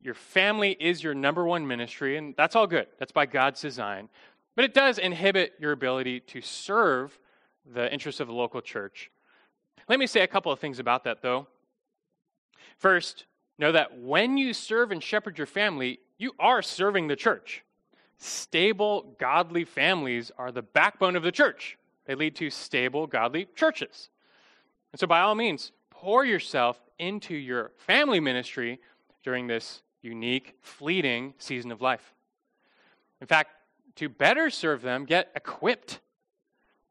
Your 0.00 0.14
family 0.14 0.76
is 0.78 1.02
your 1.02 1.14
number 1.14 1.44
one 1.44 1.66
ministry, 1.66 2.16
and 2.16 2.32
that's 2.36 2.54
all 2.54 2.68
good. 2.68 2.86
That's 3.00 3.10
by 3.10 3.26
God's 3.26 3.60
design. 3.60 4.08
But 4.54 4.66
it 4.66 4.72
does 4.72 4.98
inhibit 4.98 5.54
your 5.58 5.72
ability 5.72 6.20
to 6.20 6.40
serve 6.42 7.18
the 7.66 7.92
interests 7.92 8.20
of 8.20 8.28
the 8.28 8.34
local 8.34 8.60
church. 8.60 9.10
Let 9.88 9.98
me 9.98 10.06
say 10.06 10.22
a 10.22 10.26
couple 10.26 10.50
of 10.50 10.58
things 10.58 10.78
about 10.78 11.04
that, 11.04 11.22
though. 11.22 11.46
First, 12.78 13.26
know 13.58 13.72
that 13.72 13.98
when 13.98 14.36
you 14.38 14.54
serve 14.54 14.92
and 14.92 15.02
shepherd 15.02 15.38
your 15.38 15.46
family, 15.46 16.00
you 16.16 16.32
are 16.38 16.62
serving 16.62 17.08
the 17.08 17.16
church. 17.16 17.64
Stable, 18.18 19.14
godly 19.18 19.64
families 19.64 20.32
are 20.38 20.50
the 20.50 20.62
backbone 20.62 21.16
of 21.16 21.22
the 21.22 21.32
church. 21.32 21.78
They 22.06 22.14
lead 22.14 22.34
to 22.36 22.50
stable, 22.50 23.06
godly 23.06 23.46
churches. 23.54 24.08
And 24.92 24.98
so, 24.98 25.06
by 25.06 25.20
all 25.20 25.34
means, 25.34 25.72
pour 25.90 26.24
yourself 26.24 26.80
into 26.98 27.34
your 27.34 27.72
family 27.76 28.18
ministry 28.18 28.80
during 29.22 29.46
this 29.46 29.82
unique, 30.02 30.56
fleeting 30.62 31.34
season 31.38 31.70
of 31.70 31.80
life. 31.80 32.14
In 33.20 33.26
fact, 33.26 33.50
to 33.96 34.08
better 34.08 34.48
serve 34.48 34.82
them, 34.82 35.04
get 35.04 35.30
equipped. 35.34 36.00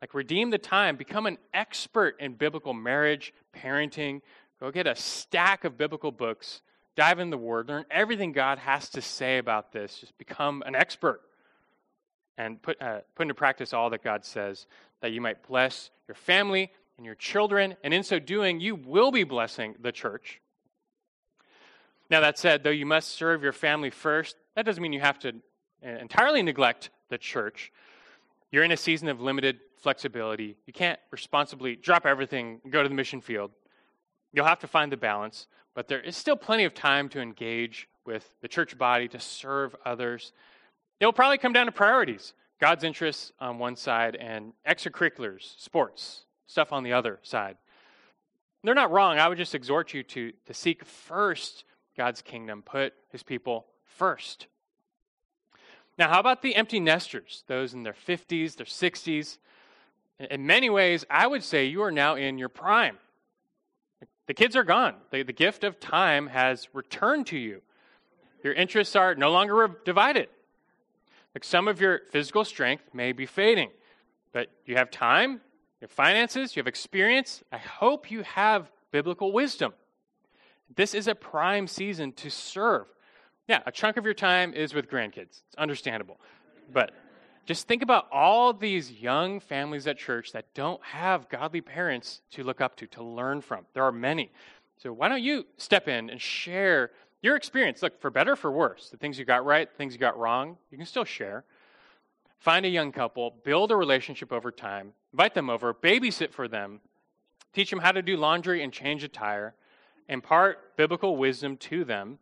Like, 0.01 0.13
redeem 0.13 0.51
the 0.51 0.57
time, 0.57 0.95
become 0.95 1.25
an 1.25 1.37
expert 1.53 2.17
in 2.19 2.33
biblical 2.33 2.73
marriage, 2.73 3.33
parenting. 3.55 4.21
Go 4.59 4.71
get 4.71 4.87
a 4.87 4.95
stack 4.95 5.63
of 5.63 5.77
biblical 5.77 6.11
books 6.11 6.61
dive 6.97 7.19
in 7.19 7.29
the 7.29 7.37
Word, 7.37 7.69
learn 7.69 7.85
everything 7.89 8.33
God 8.33 8.57
has 8.57 8.89
to 8.89 9.01
say 9.01 9.37
about 9.37 9.71
this. 9.71 9.99
Just 9.99 10.17
become 10.17 10.63
an 10.65 10.75
expert 10.75 11.21
and 12.37 12.61
put, 12.61 12.81
uh, 12.81 12.99
put 13.15 13.23
into 13.23 13.35
practice 13.35 13.71
all 13.71 13.91
that 13.91 14.03
God 14.03 14.25
says, 14.25 14.65
that 15.01 15.11
you 15.11 15.21
might 15.21 15.47
bless 15.47 15.91
your 16.07 16.15
family 16.15 16.71
and 16.97 17.05
your 17.05 17.15
children. 17.15 17.75
And 17.83 17.93
in 17.93 18.03
so 18.03 18.19
doing, 18.19 18.59
you 18.59 18.75
will 18.75 19.11
be 19.11 19.23
blessing 19.23 19.75
the 19.79 19.91
church. 19.91 20.41
Now, 22.09 22.21
that 22.21 22.39
said, 22.39 22.63
though 22.63 22.69
you 22.69 22.85
must 22.85 23.09
serve 23.09 23.43
your 23.43 23.53
family 23.53 23.91
first, 23.91 24.35
that 24.55 24.65
doesn't 24.65 24.81
mean 24.81 24.93
you 24.93 25.01
have 25.01 25.19
to 25.19 25.33
uh, 25.85 25.89
entirely 25.89 26.41
neglect 26.41 26.89
the 27.09 27.17
church. 27.17 27.71
You're 28.51 28.63
in 28.63 28.71
a 28.71 28.77
season 28.77 29.07
of 29.07 29.21
limited 29.21 29.59
flexibility. 29.77 30.57
You 30.65 30.73
can't 30.73 30.99
responsibly 31.11 31.75
drop 31.75 32.05
everything 32.05 32.59
and 32.63 32.73
go 32.73 32.83
to 32.83 32.89
the 32.89 32.95
mission 32.95 33.21
field. 33.21 33.51
You'll 34.33 34.45
have 34.45 34.59
to 34.59 34.67
find 34.67 34.91
the 34.91 34.97
balance, 34.97 35.47
but 35.73 35.87
there 35.87 36.01
is 36.01 36.15
still 36.15 36.35
plenty 36.35 36.65
of 36.65 36.73
time 36.73 37.09
to 37.09 37.21
engage 37.21 37.87
with 38.05 38.29
the 38.41 38.47
church 38.47 38.77
body, 38.77 39.07
to 39.09 39.19
serve 39.19 39.75
others. 39.85 40.31
It'll 40.99 41.13
probably 41.13 41.37
come 41.37 41.53
down 41.53 41.65
to 41.67 41.71
priorities 41.71 42.33
God's 42.59 42.83
interests 42.83 43.31
on 43.39 43.59
one 43.59 43.75
side 43.75 44.15
and 44.15 44.53
extracurriculars, 44.67 45.59
sports, 45.59 46.25
stuff 46.47 46.73
on 46.73 46.83
the 46.83 46.93
other 46.93 47.19
side. 47.21 47.57
They're 48.63 48.73
not 48.73 48.91
wrong. 48.91 49.19
I 49.19 49.27
would 49.27 49.37
just 49.37 49.53
exhort 49.53 49.93
you 49.93 50.03
to, 50.03 50.33
to 50.47 50.53
seek 50.53 50.83
first 50.83 51.63
God's 51.95 52.21
kingdom, 52.21 52.63
put 52.63 52.93
his 53.09 53.23
people 53.23 53.67
first. 53.85 54.47
Now, 55.97 56.09
how 56.09 56.19
about 56.19 56.41
the 56.41 56.55
empty 56.55 56.79
nesters, 56.79 57.43
those 57.47 57.73
in 57.73 57.83
their 57.83 57.93
50s, 57.93 58.55
their 58.55 58.65
60s? 58.65 59.37
In 60.19 60.45
many 60.45 60.69
ways, 60.69 61.05
I 61.09 61.27
would 61.27 61.43
say 61.43 61.65
you 61.65 61.83
are 61.83 61.91
now 61.91 62.15
in 62.15 62.37
your 62.37 62.49
prime. 62.49 62.97
The 64.25 64.33
kids 64.33 64.55
are 64.55 64.63
gone. 64.63 64.95
The, 65.11 65.23
the 65.23 65.33
gift 65.33 65.63
of 65.63 65.79
time 65.79 66.27
has 66.27 66.67
returned 66.73 67.27
to 67.27 67.37
you. 67.37 67.61
Your 68.43 68.53
interests 68.53 68.95
are 68.95 69.15
no 69.15 69.31
longer 69.31 69.69
divided. 69.85 70.29
Like 71.33 71.43
some 71.43 71.67
of 71.67 71.79
your 71.79 72.01
physical 72.11 72.43
strength 72.43 72.83
may 72.93 73.11
be 73.11 73.25
fading, 73.25 73.69
but 74.33 74.47
you 74.65 74.75
have 74.75 74.89
time, 74.89 75.33
you 75.33 75.81
have 75.81 75.91
finances, 75.91 76.55
you 76.55 76.59
have 76.61 76.67
experience. 76.67 77.43
I 77.51 77.57
hope 77.57 78.09
you 78.09 78.23
have 78.23 78.71
biblical 78.91 79.31
wisdom. 79.31 79.73
This 80.75 80.93
is 80.93 81.07
a 81.07 81.15
prime 81.15 81.67
season 81.67 82.11
to 82.13 82.29
serve. 82.29 82.87
Yeah, 83.47 83.61
a 83.65 83.71
chunk 83.71 83.97
of 83.97 84.05
your 84.05 84.13
time 84.13 84.53
is 84.53 84.73
with 84.73 84.89
grandkids. 84.89 85.41
It's 85.47 85.55
understandable. 85.57 86.19
But 86.73 86.91
just 87.47 87.65
think 87.65 87.81
about 87.81 88.07
all 88.11 88.51
these 88.51 88.91
young 88.91 89.39
families 89.39 89.87
at 89.87 89.97
church 89.97 90.33
that 90.33 90.53
don't 90.53 90.83
have 90.83 91.29
godly 91.29 91.61
parents 91.61 92.21
to 92.31 92.43
look 92.43 92.59
up 92.59 92.75
to, 92.75 92.87
to 92.87 93.01
learn 93.01 93.39
from. 93.39 93.65
There 93.73 93.83
are 93.83 93.91
many. 93.91 94.31
So 94.75 94.91
why 94.91 95.07
don't 95.07 95.23
you 95.23 95.45
step 95.55 95.87
in 95.87 96.09
and 96.09 96.21
share 96.21 96.91
your 97.21 97.37
experience? 97.37 97.81
Look, 97.81 98.01
for 98.01 98.09
better 98.09 98.35
for 98.35 98.51
worse, 98.51 98.89
the 98.89 98.97
things 98.97 99.17
you 99.17 99.23
got 99.23 99.45
right, 99.45 99.69
things 99.77 99.93
you 99.93 99.99
got 99.99 100.19
wrong, 100.19 100.57
you 100.69 100.77
can 100.77 100.85
still 100.85 101.05
share. 101.05 101.45
Find 102.39 102.65
a 102.65 102.69
young 102.69 102.91
couple, 102.91 103.33
build 103.45 103.71
a 103.71 103.77
relationship 103.77 104.33
over 104.33 104.51
time, 104.51 104.91
invite 105.13 105.33
them 105.33 105.49
over, 105.49 105.73
babysit 105.73 106.31
for 106.33 106.49
them, 106.49 106.81
teach 107.53 107.69
them 107.69 107.79
how 107.79 107.93
to 107.93 108.01
do 108.01 108.17
laundry 108.17 108.61
and 108.61 108.73
change 108.73 109.05
a 109.05 109.07
tire, 109.07 109.55
impart 110.09 110.75
biblical 110.75 111.15
wisdom 111.15 111.55
to 111.57 111.85
them. 111.85 112.19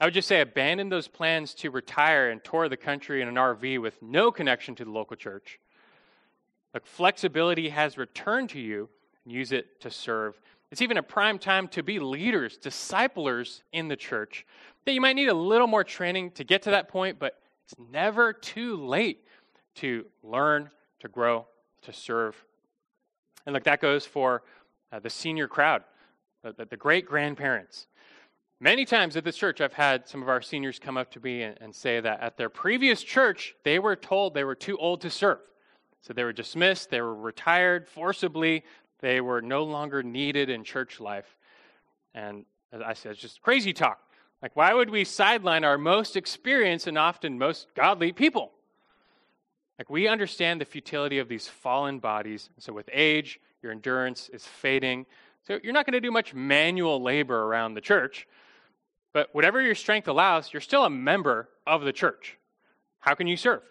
I 0.00 0.04
would 0.04 0.14
just 0.14 0.28
say 0.28 0.40
abandon 0.40 0.88
those 0.90 1.08
plans 1.08 1.54
to 1.54 1.70
retire 1.70 2.30
and 2.30 2.44
tour 2.44 2.68
the 2.68 2.76
country 2.76 3.22
in 3.22 3.28
an 3.28 3.36
RV 3.36 3.80
with 3.80 4.02
no 4.02 4.30
connection 4.30 4.74
to 4.74 4.84
the 4.84 4.90
local 4.90 5.16
church. 5.16 5.58
Like 6.74 6.84
flexibility 6.84 7.70
has 7.70 7.96
returned 7.96 8.50
to 8.50 8.60
you, 8.60 8.90
and 9.24 9.32
use 9.32 9.52
it 9.52 9.80
to 9.80 9.90
serve. 9.90 10.38
It's 10.70 10.82
even 10.82 10.98
a 10.98 11.02
prime 11.02 11.38
time 11.38 11.68
to 11.68 11.82
be 11.82 11.98
leaders, 11.98 12.58
disciplers 12.58 13.62
in 13.72 13.88
the 13.88 13.96
church. 13.96 14.44
That 14.84 14.92
you 14.92 15.00
might 15.00 15.16
need 15.16 15.28
a 15.28 15.34
little 15.34 15.66
more 15.66 15.84
training 15.84 16.32
to 16.32 16.44
get 16.44 16.62
to 16.62 16.70
that 16.70 16.88
point, 16.88 17.18
but 17.18 17.40
it's 17.64 17.74
never 17.90 18.32
too 18.32 18.76
late 18.76 19.26
to 19.76 20.04
learn, 20.22 20.70
to 21.00 21.08
grow, 21.08 21.46
to 21.82 21.92
serve. 21.92 22.36
And 23.46 23.54
look, 23.54 23.64
that 23.64 23.80
goes 23.80 24.04
for 24.04 24.42
uh, 24.92 24.98
the 24.98 25.10
senior 25.10 25.48
crowd, 25.48 25.82
the, 26.42 26.66
the 26.68 26.76
great 26.76 27.06
grandparents. 27.06 27.86
Many 28.58 28.86
times 28.86 29.16
at 29.16 29.24
this 29.24 29.36
church, 29.36 29.60
I've 29.60 29.74
had 29.74 30.08
some 30.08 30.22
of 30.22 30.30
our 30.30 30.40
seniors 30.40 30.78
come 30.78 30.96
up 30.96 31.10
to 31.12 31.20
me 31.20 31.42
and, 31.42 31.58
and, 31.60 31.74
say 31.74 32.00
that 32.00 32.20
at 32.20 32.38
their 32.38 32.48
previous 32.48 33.02
church, 33.02 33.54
they 33.64 33.78
were 33.78 33.96
told 33.96 34.32
they 34.32 34.44
were 34.44 34.54
too 34.54 34.78
old 34.78 35.02
to 35.02 35.10
serve. 35.10 35.40
So 36.00 36.14
they 36.14 36.24
were 36.24 36.32
dismissed, 36.32 36.88
they 36.88 37.02
were 37.02 37.14
retired 37.14 37.86
forcibly, 37.86 38.64
they 39.00 39.20
were 39.20 39.42
no 39.42 39.64
longer 39.64 40.02
needed 40.02 40.48
in 40.48 40.64
church 40.64 41.00
life. 41.00 41.36
And 42.14 42.46
I 42.72 42.94
said, 42.94 43.12
it's 43.12 43.20
just 43.20 43.42
crazy 43.42 43.74
talk. 43.74 44.00
Like, 44.40 44.56
why 44.56 44.72
would 44.72 44.88
we 44.88 45.04
sideline 45.04 45.64
our 45.64 45.76
most 45.76 46.16
experienced 46.16 46.86
and 46.86 46.96
often 46.96 47.38
most 47.38 47.68
godly 47.74 48.12
people? 48.12 48.52
Like, 49.78 49.90
we 49.90 50.08
understand 50.08 50.60
the 50.60 50.64
futility 50.64 51.18
of 51.18 51.28
these 51.28 51.46
fallen 51.46 51.98
bodies. 51.98 52.48
So, 52.58 52.72
with 52.72 52.88
age, 52.92 53.38
your 53.62 53.72
endurance 53.72 54.30
is 54.30 54.46
fading. 54.46 55.04
So, 55.46 55.58
you're 55.62 55.74
not 55.74 55.84
going 55.84 55.94
to 55.94 56.00
do 56.00 56.10
much 56.10 56.32
manual 56.32 57.02
labor 57.02 57.42
around 57.44 57.74
the 57.74 57.80
church. 57.80 58.26
But 59.16 59.34
whatever 59.34 59.62
your 59.62 59.74
strength 59.74 60.08
allows, 60.08 60.52
you're 60.52 60.60
still 60.60 60.84
a 60.84 60.90
member 60.90 61.48
of 61.66 61.80
the 61.80 61.92
church. 61.94 62.36
How 62.98 63.14
can 63.14 63.26
you 63.26 63.38
serve? 63.38 63.62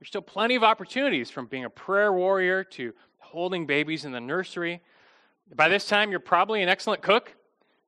There's 0.00 0.08
still 0.08 0.20
plenty 0.20 0.56
of 0.56 0.64
opportunities 0.64 1.30
from 1.30 1.46
being 1.46 1.64
a 1.64 1.70
prayer 1.70 2.12
warrior 2.12 2.64
to 2.64 2.92
holding 3.18 3.66
babies 3.66 4.04
in 4.04 4.10
the 4.10 4.20
nursery. 4.20 4.80
By 5.54 5.68
this 5.68 5.86
time, 5.86 6.10
you're 6.10 6.18
probably 6.18 6.60
an 6.60 6.68
excellent 6.68 7.02
cook. 7.02 7.36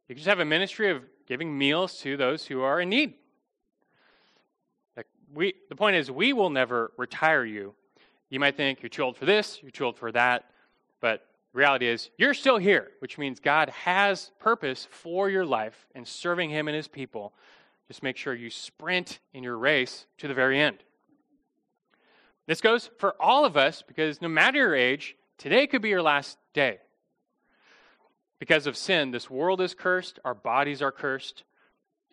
You 0.09 0.15
just 0.15 0.29
have 0.29 0.39
a 0.39 0.45
ministry 0.45 0.93
of 0.93 1.03
giving 1.27 1.59
meals 1.59 1.99
to 2.03 2.17
those 2.17 2.47
who 2.47 2.63
are 2.63 2.81
in 2.81 2.89
need. 2.89 3.15
We, 5.35 5.55
the 5.71 5.75
point 5.75 5.97
is, 5.97 6.09
we 6.09 6.33
will 6.33 6.51
never 6.51 6.93
retire 6.97 7.45
you. 7.45 7.75
You 8.29 8.39
might 8.39 8.57
think 8.57 8.81
you're 8.81 8.91
too 8.91 9.03
old 9.03 9.17
for 9.17 9.27
this, 9.27 9.59
you're 9.61 9.73
too 9.73 9.87
old 9.87 9.99
for 9.99 10.13
that, 10.13 10.45
but 11.01 11.27
reality 11.53 11.89
is 11.89 12.11
you're 12.17 12.35
still 12.35 12.59
here, 12.59 12.89
which 13.01 13.19
means 13.19 13.41
God 13.41 13.71
has 13.71 14.31
purpose 14.39 14.87
for 14.91 15.29
your 15.29 15.45
life 15.45 15.87
and 15.95 16.07
serving 16.07 16.51
Him 16.51 16.69
and 16.69 16.77
His 16.77 16.89
people. 16.89 17.33
Just 17.89 18.03
make 18.03 18.17
sure 18.17 18.35
you 18.35 18.51
sprint 18.51 19.19
in 19.33 19.43
your 19.43 19.59
race 19.59 20.07
to 20.19 20.29
the 20.29 20.35
very 20.35 20.61
end. 20.61 20.79
This 22.47 22.61
goes 22.61 22.91
for 22.99 23.15
all 23.21 23.45
of 23.45 23.57
us 23.57 23.83
because 23.87 24.21
no 24.21 24.29
matter 24.29 24.59
your 24.59 24.75
age, 24.75 25.17
today 25.39 25.67
could 25.67 25.83
be 25.83 25.89
your 25.89 26.03
last 26.03 26.39
day. 26.53 26.79
Because 28.39 28.67
of 28.67 28.77
sin, 28.77 29.11
this 29.11 29.29
world 29.29 29.61
is 29.61 29.75
cursed, 29.75 30.19
our 30.25 30.35
bodies 30.35 30.81
are 30.83 30.93
cursed, 30.93 31.45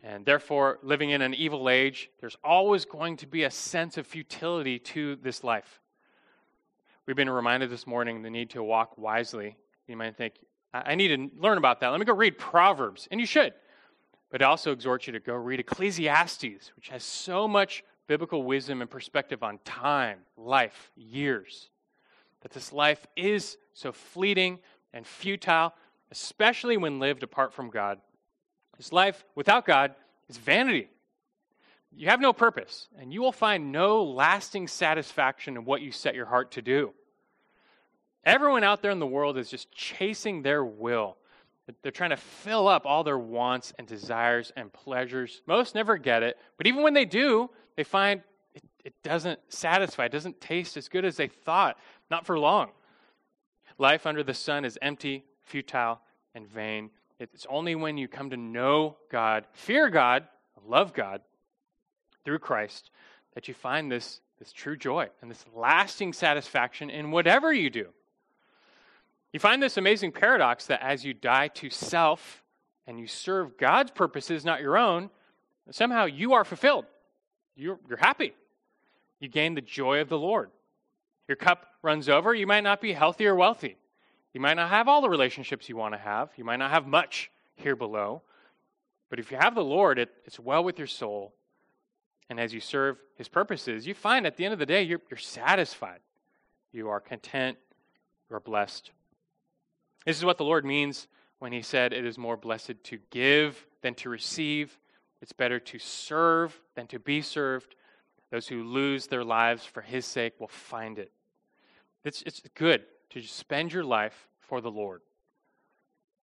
and 0.03 0.25
therefore, 0.25 0.79
living 0.83 1.09
in 1.09 1.21
an 1.21 1.33
evil 1.33 1.69
age, 1.69 2.09
there's 2.19 2.37
always 2.43 2.85
going 2.85 3.17
to 3.17 3.27
be 3.27 3.43
a 3.43 3.51
sense 3.51 3.97
of 3.97 4.05
futility 4.05 4.77
to 4.79 5.15
this 5.17 5.43
life. 5.43 5.81
We've 7.07 7.15
been 7.15 7.29
reminded 7.29 7.69
this 7.69 7.87
morning 7.87 8.21
the 8.21 8.29
need 8.29 8.49
to 8.49 8.61
walk 8.61 8.97
wisely. 8.97 9.55
You 9.87 9.95
might 9.95 10.17
think, 10.17 10.33
I 10.73 10.95
need 10.95 11.07
to 11.07 11.29
learn 11.41 11.57
about 11.57 11.79
that. 11.79 11.87
Let 11.87 12.01
me 12.01 12.05
go 12.05 12.13
read 12.13 12.37
Proverbs. 12.37 13.07
And 13.09 13.19
you 13.21 13.25
should. 13.25 13.53
But 14.29 14.41
I 14.41 14.45
also 14.45 14.73
exhort 14.73 15.07
you 15.07 15.13
to 15.13 15.21
go 15.21 15.33
read 15.33 15.61
Ecclesiastes, 15.61 16.71
which 16.75 16.89
has 16.89 17.05
so 17.05 17.47
much 17.47 17.85
biblical 18.07 18.43
wisdom 18.43 18.81
and 18.81 18.89
perspective 18.89 19.41
on 19.41 19.59
time, 19.63 20.19
life, 20.35 20.91
years. 20.97 21.69
That 22.41 22.51
this 22.51 22.73
life 22.73 23.07
is 23.15 23.57
so 23.73 23.93
fleeting 23.93 24.59
and 24.93 25.07
futile, 25.07 25.73
especially 26.11 26.75
when 26.75 26.99
lived 26.99 27.23
apart 27.23 27.53
from 27.53 27.69
God. 27.69 27.99
This 28.75 28.91
life 28.91 29.23
without 29.33 29.65
God 29.65 29.95
is 30.27 30.37
vanity. 30.37 30.89
You 31.95 32.09
have 32.09 32.19
no 32.19 32.33
purpose, 32.33 32.89
and 32.99 33.13
you 33.13 33.21
will 33.21 33.31
find 33.31 33.71
no 33.71 34.03
lasting 34.03 34.67
satisfaction 34.67 35.55
in 35.55 35.63
what 35.63 35.81
you 35.81 35.93
set 35.93 36.15
your 36.15 36.25
heart 36.25 36.51
to 36.51 36.61
do. 36.61 36.93
Everyone 38.27 38.65
out 38.65 38.81
there 38.81 38.91
in 38.91 38.99
the 38.99 39.07
world 39.07 39.37
is 39.37 39.49
just 39.49 39.71
chasing 39.71 40.41
their 40.41 40.65
will. 40.65 41.15
They're 41.81 41.93
trying 41.93 42.09
to 42.09 42.17
fill 42.17 42.67
up 42.67 42.85
all 42.85 43.05
their 43.05 43.17
wants 43.17 43.71
and 43.79 43.87
desires 43.87 44.51
and 44.57 44.71
pleasures. 44.71 45.41
Most 45.47 45.73
never 45.75 45.97
get 45.97 46.23
it, 46.23 46.37
but 46.57 46.67
even 46.67 46.83
when 46.83 46.93
they 46.93 47.05
do, 47.05 47.49
they 47.77 47.85
find 47.85 48.21
it, 48.53 48.63
it 48.83 48.93
doesn't 49.01 49.39
satisfy, 49.47 50.05
it 50.05 50.11
doesn't 50.11 50.41
taste 50.41 50.75
as 50.75 50.89
good 50.89 51.05
as 51.05 51.15
they 51.15 51.29
thought, 51.29 51.77
not 52.11 52.25
for 52.25 52.37
long. 52.37 52.71
Life 53.77 54.05
under 54.05 54.23
the 54.23 54.33
sun 54.33 54.65
is 54.65 54.77
empty, 54.81 55.23
futile, 55.45 56.01
and 56.35 56.45
vain. 56.49 56.89
It's 57.21 57.47
only 57.49 57.75
when 57.75 57.97
you 57.97 58.09
come 58.09 58.29
to 58.31 58.37
know 58.37 58.97
God, 59.09 59.47
fear 59.53 59.89
God, 59.89 60.27
love 60.67 60.93
God 60.93 61.21
through 62.25 62.39
Christ 62.39 62.91
that 63.35 63.47
you 63.47 63.53
find 63.53 63.89
this, 63.89 64.19
this 64.37 64.51
true 64.51 64.75
joy 64.75 65.07
and 65.21 65.31
this 65.31 65.45
lasting 65.55 66.11
satisfaction 66.11 66.89
in 66.89 67.11
whatever 67.11 67.53
you 67.53 67.69
do. 67.69 67.87
You 69.33 69.39
find 69.39 69.61
this 69.61 69.77
amazing 69.77 70.13
paradox 70.13 70.67
that 70.67 70.81
as 70.81 71.03
you 71.05 71.13
die 71.13 71.49
to 71.49 71.69
self 71.69 72.43
and 72.85 72.99
you 72.99 73.07
serve 73.07 73.57
God's 73.57 73.91
purposes, 73.91 74.45
not 74.45 74.61
your 74.61 74.77
own, 74.77 75.09
somehow 75.69 76.05
you 76.05 76.33
are 76.33 76.45
fulfilled 76.45 76.85
you're, 77.57 77.79
you're 77.89 77.97
happy. 77.97 78.33
You 79.19 79.27
gain 79.27 79.55
the 79.55 79.61
joy 79.61 79.99
of 79.99 80.09
the 80.09 80.17
Lord. 80.17 80.51
Your 81.27 81.35
cup 81.35 81.65
runs 81.81 82.07
over. 82.07 82.33
You 82.33 82.47
might 82.47 82.63
not 82.63 82.79
be 82.79 82.93
healthy 82.93 83.25
or 83.25 83.35
wealthy. 83.35 83.77
You 84.33 84.39
might 84.39 84.53
not 84.53 84.69
have 84.69 84.87
all 84.87 85.01
the 85.01 85.09
relationships 85.09 85.67
you 85.67 85.75
want 85.75 85.95
to 85.95 85.99
have. 85.99 86.29
You 86.37 86.43
might 86.43 86.57
not 86.57 86.71
have 86.71 86.85
much 86.85 87.31
here 87.55 87.75
below. 87.75 88.21
But 89.09 89.19
if 89.19 89.31
you 89.31 89.37
have 89.37 89.55
the 89.55 89.63
Lord, 89.63 89.97
it, 89.97 90.09
it's 90.25 90.39
well 90.39 90.63
with 90.63 90.77
your 90.77 90.87
soul. 90.87 91.33
And 92.29 92.39
as 92.39 92.53
you 92.53 92.59
serve 92.59 92.97
his 93.15 93.27
purposes, 93.27 93.87
you 93.87 93.93
find 93.93 94.27
at 94.27 94.37
the 94.37 94.45
end 94.45 94.53
of 94.53 94.59
the 94.59 94.65
day, 94.65 94.83
you're, 94.83 95.01
you're 95.09 95.17
satisfied. 95.17 95.99
You 96.71 96.89
are 96.89 96.99
content. 96.99 97.57
You 98.29 98.35
are 98.35 98.41
blessed. 98.41 98.91
This 100.07 100.17
is 100.17 100.23
what 100.23 100.37
the 100.37 100.45
Lord 100.45 100.63
means 100.63 101.09
when 101.39 101.51
he 101.51 101.61
said, 101.61 101.91
It 101.91 102.05
is 102.05 102.17
more 102.17 102.37
blessed 102.37 102.81
to 102.81 102.97
give 103.09 103.67
than 103.81 103.93
to 103.95 104.09
receive. 104.09 104.79
It's 105.21 105.33
better 105.33 105.59
to 105.59 105.79
serve 105.79 106.57
than 106.75 106.87
to 106.87 106.97
be 106.97 107.21
served. 107.21 107.75
Those 108.31 108.47
who 108.47 108.63
lose 108.63 109.07
their 109.07 109.25
lives 109.25 109.65
for 109.65 109.81
his 109.81 110.05
sake 110.05 110.39
will 110.39 110.47
find 110.47 110.97
it. 110.97 111.11
It's, 112.05 112.21
it's 112.21 112.41
good 112.55 112.83
to 113.09 113.21
spend 113.21 113.73
your 113.73 113.83
life 113.83 114.29
for 114.39 114.61
the 114.61 114.71
Lord. 114.71 115.01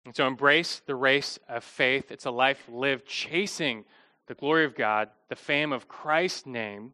And 0.04 0.14
so 0.14 0.28
embrace 0.28 0.82
the 0.86 0.96
race 0.96 1.40
of 1.48 1.64
faith. 1.64 2.12
It's 2.12 2.26
a 2.26 2.32
life 2.32 2.62
lived 2.68 3.06
chasing 3.06 3.86
the 4.28 4.34
glory 4.34 4.66
of 4.66 4.76
God, 4.76 5.08
the 5.30 5.38
fame 5.38 5.72
of 5.72 5.88
Christ's 5.88 6.46
name, 6.46 6.92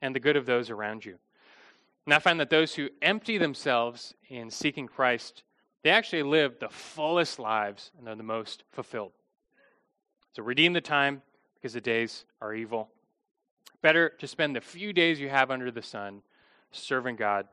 and 0.00 0.14
the 0.14 0.20
good 0.20 0.36
of 0.36 0.46
those 0.46 0.70
around 0.70 1.04
you. 1.04 1.18
And 2.06 2.14
I 2.14 2.20
find 2.20 2.38
that 2.38 2.48
those 2.48 2.76
who 2.76 2.90
empty 3.00 3.38
themselves 3.38 4.14
in 4.28 4.50
seeking 4.50 4.86
Christ, 4.86 5.42
they 5.82 5.90
actually 5.90 6.22
live 6.22 6.58
the 6.58 6.68
fullest 6.68 7.38
lives 7.38 7.90
and 7.98 8.08
are 8.08 8.14
the 8.14 8.22
most 8.22 8.62
fulfilled. 8.70 9.12
So 10.32 10.42
redeem 10.42 10.72
the 10.72 10.80
time 10.80 11.22
because 11.54 11.74
the 11.74 11.80
days 11.80 12.24
are 12.40 12.54
evil. 12.54 12.88
Better 13.82 14.10
to 14.18 14.26
spend 14.26 14.54
the 14.54 14.60
few 14.60 14.92
days 14.92 15.20
you 15.20 15.28
have 15.28 15.50
under 15.50 15.70
the 15.70 15.82
sun 15.82 16.22
serving 16.70 17.16
God, 17.16 17.46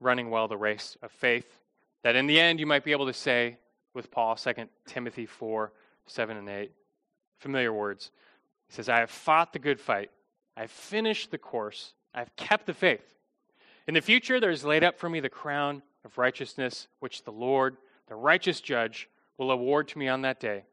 running 0.00 0.30
well 0.30 0.48
the 0.48 0.56
race 0.56 0.96
of 1.02 1.10
faith, 1.10 1.60
that 2.02 2.16
in 2.16 2.26
the 2.26 2.40
end 2.40 2.60
you 2.60 2.66
might 2.66 2.84
be 2.84 2.92
able 2.92 3.06
to 3.06 3.12
say 3.12 3.58
with 3.92 4.10
Paul, 4.10 4.36
2 4.36 4.52
Timothy 4.86 5.26
4 5.26 5.72
7 6.06 6.36
and 6.36 6.48
8, 6.48 6.70
familiar 7.38 7.72
words. 7.72 8.10
He 8.68 8.74
says, 8.74 8.88
I 8.90 8.98
have 8.98 9.10
fought 9.10 9.52
the 9.52 9.58
good 9.58 9.80
fight, 9.80 10.10
I 10.56 10.62
have 10.62 10.70
finished 10.70 11.30
the 11.30 11.38
course, 11.38 11.94
I 12.14 12.18
have 12.18 12.34
kept 12.36 12.66
the 12.66 12.74
faith. 12.74 13.14
In 13.86 13.94
the 13.94 14.00
future, 14.00 14.38
there 14.38 14.50
is 14.50 14.64
laid 14.64 14.84
up 14.84 14.98
for 14.98 15.08
me 15.08 15.20
the 15.20 15.28
crown 15.28 15.82
of 16.04 16.18
righteousness, 16.18 16.88
which 17.00 17.24
the 17.24 17.32
Lord, 17.32 17.76
the 18.08 18.14
righteous 18.14 18.60
judge, 18.60 19.08
will 19.38 19.50
award 19.50 19.88
to 19.88 19.98
me 19.98 20.08
on 20.08 20.22
that 20.22 20.40
day 20.40 20.64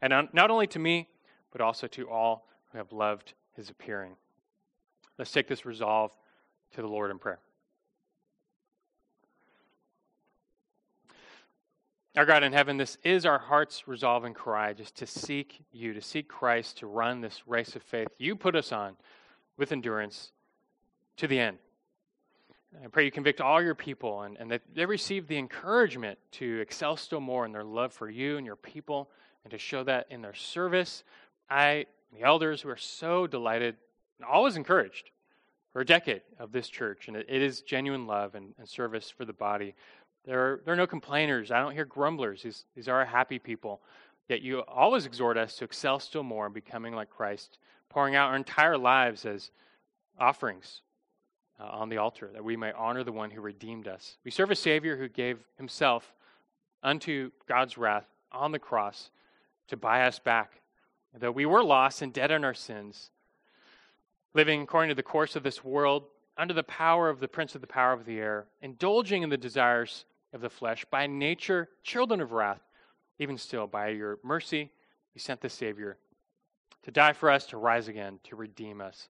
and 0.00 0.28
not 0.32 0.50
only 0.50 0.66
to 0.68 0.78
me, 0.78 1.08
but 1.50 1.60
also 1.60 1.86
to 1.88 2.08
all 2.08 2.46
who 2.70 2.78
have 2.78 2.92
loved 2.92 3.34
his 3.54 3.70
appearing. 3.70 4.14
Let's 5.18 5.32
take 5.32 5.48
this 5.48 5.66
resolve 5.66 6.12
to 6.72 6.82
the 6.82 6.88
Lord 6.88 7.10
in 7.10 7.18
prayer. 7.18 7.40
Our 12.16 12.26
God 12.26 12.42
in 12.42 12.52
heaven, 12.52 12.76
this 12.76 12.98
is 13.04 13.24
our 13.26 13.38
heart's 13.38 13.86
resolve 13.86 14.24
and 14.24 14.34
cry 14.34 14.72
just 14.72 14.96
to 14.96 15.06
seek 15.06 15.60
you, 15.72 15.94
to 15.94 16.02
seek 16.02 16.28
Christ, 16.28 16.78
to 16.78 16.86
run 16.86 17.20
this 17.20 17.46
race 17.46 17.76
of 17.76 17.82
faith 17.82 18.08
you 18.18 18.34
put 18.34 18.56
us 18.56 18.72
on 18.72 18.96
with 19.56 19.72
endurance 19.72 20.32
to 21.16 21.26
the 21.26 21.38
end. 21.38 21.58
I 22.84 22.88
pray 22.88 23.04
you 23.04 23.10
convict 23.10 23.40
all 23.40 23.62
your 23.62 23.74
people 23.74 24.22
and, 24.22 24.36
and 24.36 24.50
that 24.50 24.62
they 24.74 24.84
receive 24.84 25.26
the 25.26 25.38
encouragement 25.38 26.18
to 26.32 26.60
excel 26.60 26.96
still 26.96 27.20
more 27.20 27.46
in 27.46 27.52
their 27.52 27.64
love 27.64 27.92
for 27.92 28.10
you 28.10 28.36
and 28.36 28.44
your 28.44 28.56
people 28.56 29.10
and 29.44 29.50
to 29.50 29.58
show 29.58 29.82
that 29.84 30.06
in 30.10 30.20
their 30.20 30.34
service. 30.34 31.02
I, 31.48 31.86
the 32.14 32.22
elders, 32.22 32.60
who 32.60 32.68
are 32.68 32.76
so 32.76 33.26
delighted 33.26 33.76
and 34.18 34.28
always 34.28 34.56
encouraged 34.56 35.10
for 35.72 35.80
a 35.80 35.86
decade 35.86 36.22
of 36.38 36.52
this 36.52 36.68
church, 36.68 37.08
and 37.08 37.16
it, 37.16 37.26
it 37.28 37.42
is 37.42 37.62
genuine 37.62 38.06
love 38.06 38.34
and, 38.34 38.54
and, 38.58 38.68
service 38.68 39.10
for 39.10 39.24
the 39.24 39.32
body. 39.32 39.74
There 40.24 40.40
are, 40.40 40.60
there 40.64 40.74
are 40.74 40.76
no 40.76 40.86
complainers. 40.86 41.50
I 41.50 41.60
don't 41.60 41.72
hear 41.72 41.84
grumblers. 41.84 42.42
These, 42.42 42.64
these 42.74 42.88
are 42.88 43.04
happy 43.04 43.38
people. 43.38 43.80
Yet 44.28 44.42
you 44.42 44.60
always 44.60 45.06
exhort 45.06 45.38
us 45.38 45.56
to 45.56 45.64
excel 45.64 46.00
still 46.00 46.22
more 46.22 46.46
in 46.46 46.52
becoming 46.52 46.94
like 46.94 47.08
Christ, 47.08 47.58
pouring 47.88 48.14
out 48.14 48.28
our 48.28 48.36
entire 48.36 48.76
lives 48.76 49.24
as 49.24 49.50
offerings 50.18 50.82
uh, 51.60 51.64
on 51.64 51.88
the 51.88 51.98
altar, 51.98 52.30
that 52.32 52.44
we 52.44 52.56
may 52.56 52.72
honor 52.72 53.04
the 53.04 53.12
one 53.12 53.30
who 53.30 53.40
redeemed 53.40 53.88
us. 53.88 54.16
We 54.24 54.30
serve 54.30 54.50
a 54.50 54.56
Savior 54.56 54.96
who 54.96 55.08
gave 55.08 55.38
himself 55.56 56.12
unto 56.82 57.30
God's 57.48 57.76
wrath 57.76 58.06
on 58.32 58.52
the 58.52 58.58
cross 58.58 59.10
to 59.68 59.76
buy 59.76 60.06
us 60.06 60.18
back. 60.18 60.60
Though 61.18 61.32
we 61.32 61.46
were 61.46 61.64
lost 61.64 62.02
and 62.02 62.12
dead 62.12 62.30
in 62.30 62.44
our 62.44 62.54
sins, 62.54 63.10
living 64.34 64.62
according 64.62 64.90
to 64.90 64.94
the 64.94 65.02
course 65.02 65.36
of 65.36 65.42
this 65.42 65.64
world, 65.64 66.04
under 66.36 66.54
the 66.54 66.62
power 66.62 67.08
of 67.08 67.18
the 67.18 67.26
prince 67.26 67.54
of 67.54 67.60
the 67.60 67.66
power 67.66 67.92
of 67.92 68.04
the 68.04 68.18
air, 68.18 68.46
indulging 68.62 69.22
in 69.22 69.30
the 69.30 69.36
desires 69.36 70.04
of 70.32 70.40
the 70.40 70.50
flesh, 70.50 70.84
by 70.90 71.06
nature, 71.06 71.68
children 71.82 72.20
of 72.20 72.32
wrath, 72.32 72.60
even 73.18 73.36
still, 73.36 73.66
by 73.66 73.88
your 73.88 74.18
mercy, 74.22 74.70
you 75.14 75.20
sent 75.20 75.40
the 75.40 75.48
Savior 75.48 75.96
to 76.84 76.92
die 76.92 77.12
for 77.12 77.30
us, 77.30 77.46
to 77.46 77.56
rise 77.56 77.88
again, 77.88 78.20
to 78.22 78.36
redeem 78.36 78.80
us. 78.80 79.08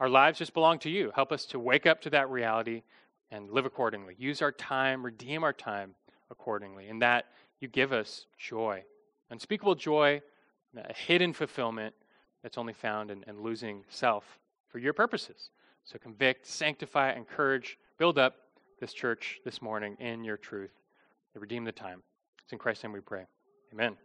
Our 0.00 0.08
lives 0.08 0.38
just 0.38 0.54
belong 0.54 0.78
to 0.80 0.90
you. 0.90 1.12
Help 1.14 1.30
us 1.30 1.44
to 1.46 1.58
wake 1.58 1.86
up 1.86 2.00
to 2.02 2.10
that 2.10 2.30
reality 2.30 2.82
and 3.30 3.50
live 3.50 3.66
accordingly. 3.66 4.14
Use 4.18 4.40
our 4.40 4.50
time, 4.50 5.04
redeem 5.04 5.44
our 5.44 5.52
time 5.52 5.94
accordingly. 6.30 6.88
In 6.88 6.98
that, 7.00 7.26
you 7.60 7.68
give 7.68 7.92
us 7.92 8.24
joy, 8.38 8.82
unspeakable 9.28 9.74
joy, 9.74 10.22
a 10.76 10.94
hidden 10.94 11.34
fulfillment 11.34 11.94
that's 12.42 12.56
only 12.56 12.72
found 12.72 13.10
in, 13.10 13.22
in 13.26 13.42
losing 13.42 13.84
self 13.90 14.24
for 14.68 14.78
your 14.78 14.94
purposes. 14.94 15.50
So 15.84 15.98
convict, 15.98 16.46
sanctify, 16.46 17.12
encourage, 17.12 17.78
build 17.98 18.18
up 18.18 18.36
this 18.80 18.94
church 18.94 19.40
this 19.44 19.60
morning 19.60 19.96
in 20.00 20.24
your 20.24 20.38
truth. 20.38 20.72
Redeem 21.34 21.64
the 21.64 21.72
time. 21.72 22.02
It's 22.42 22.52
in 22.52 22.58
Christ's 22.58 22.84
name 22.84 22.92
we 22.92 23.00
pray. 23.00 23.26
Amen. 23.72 23.96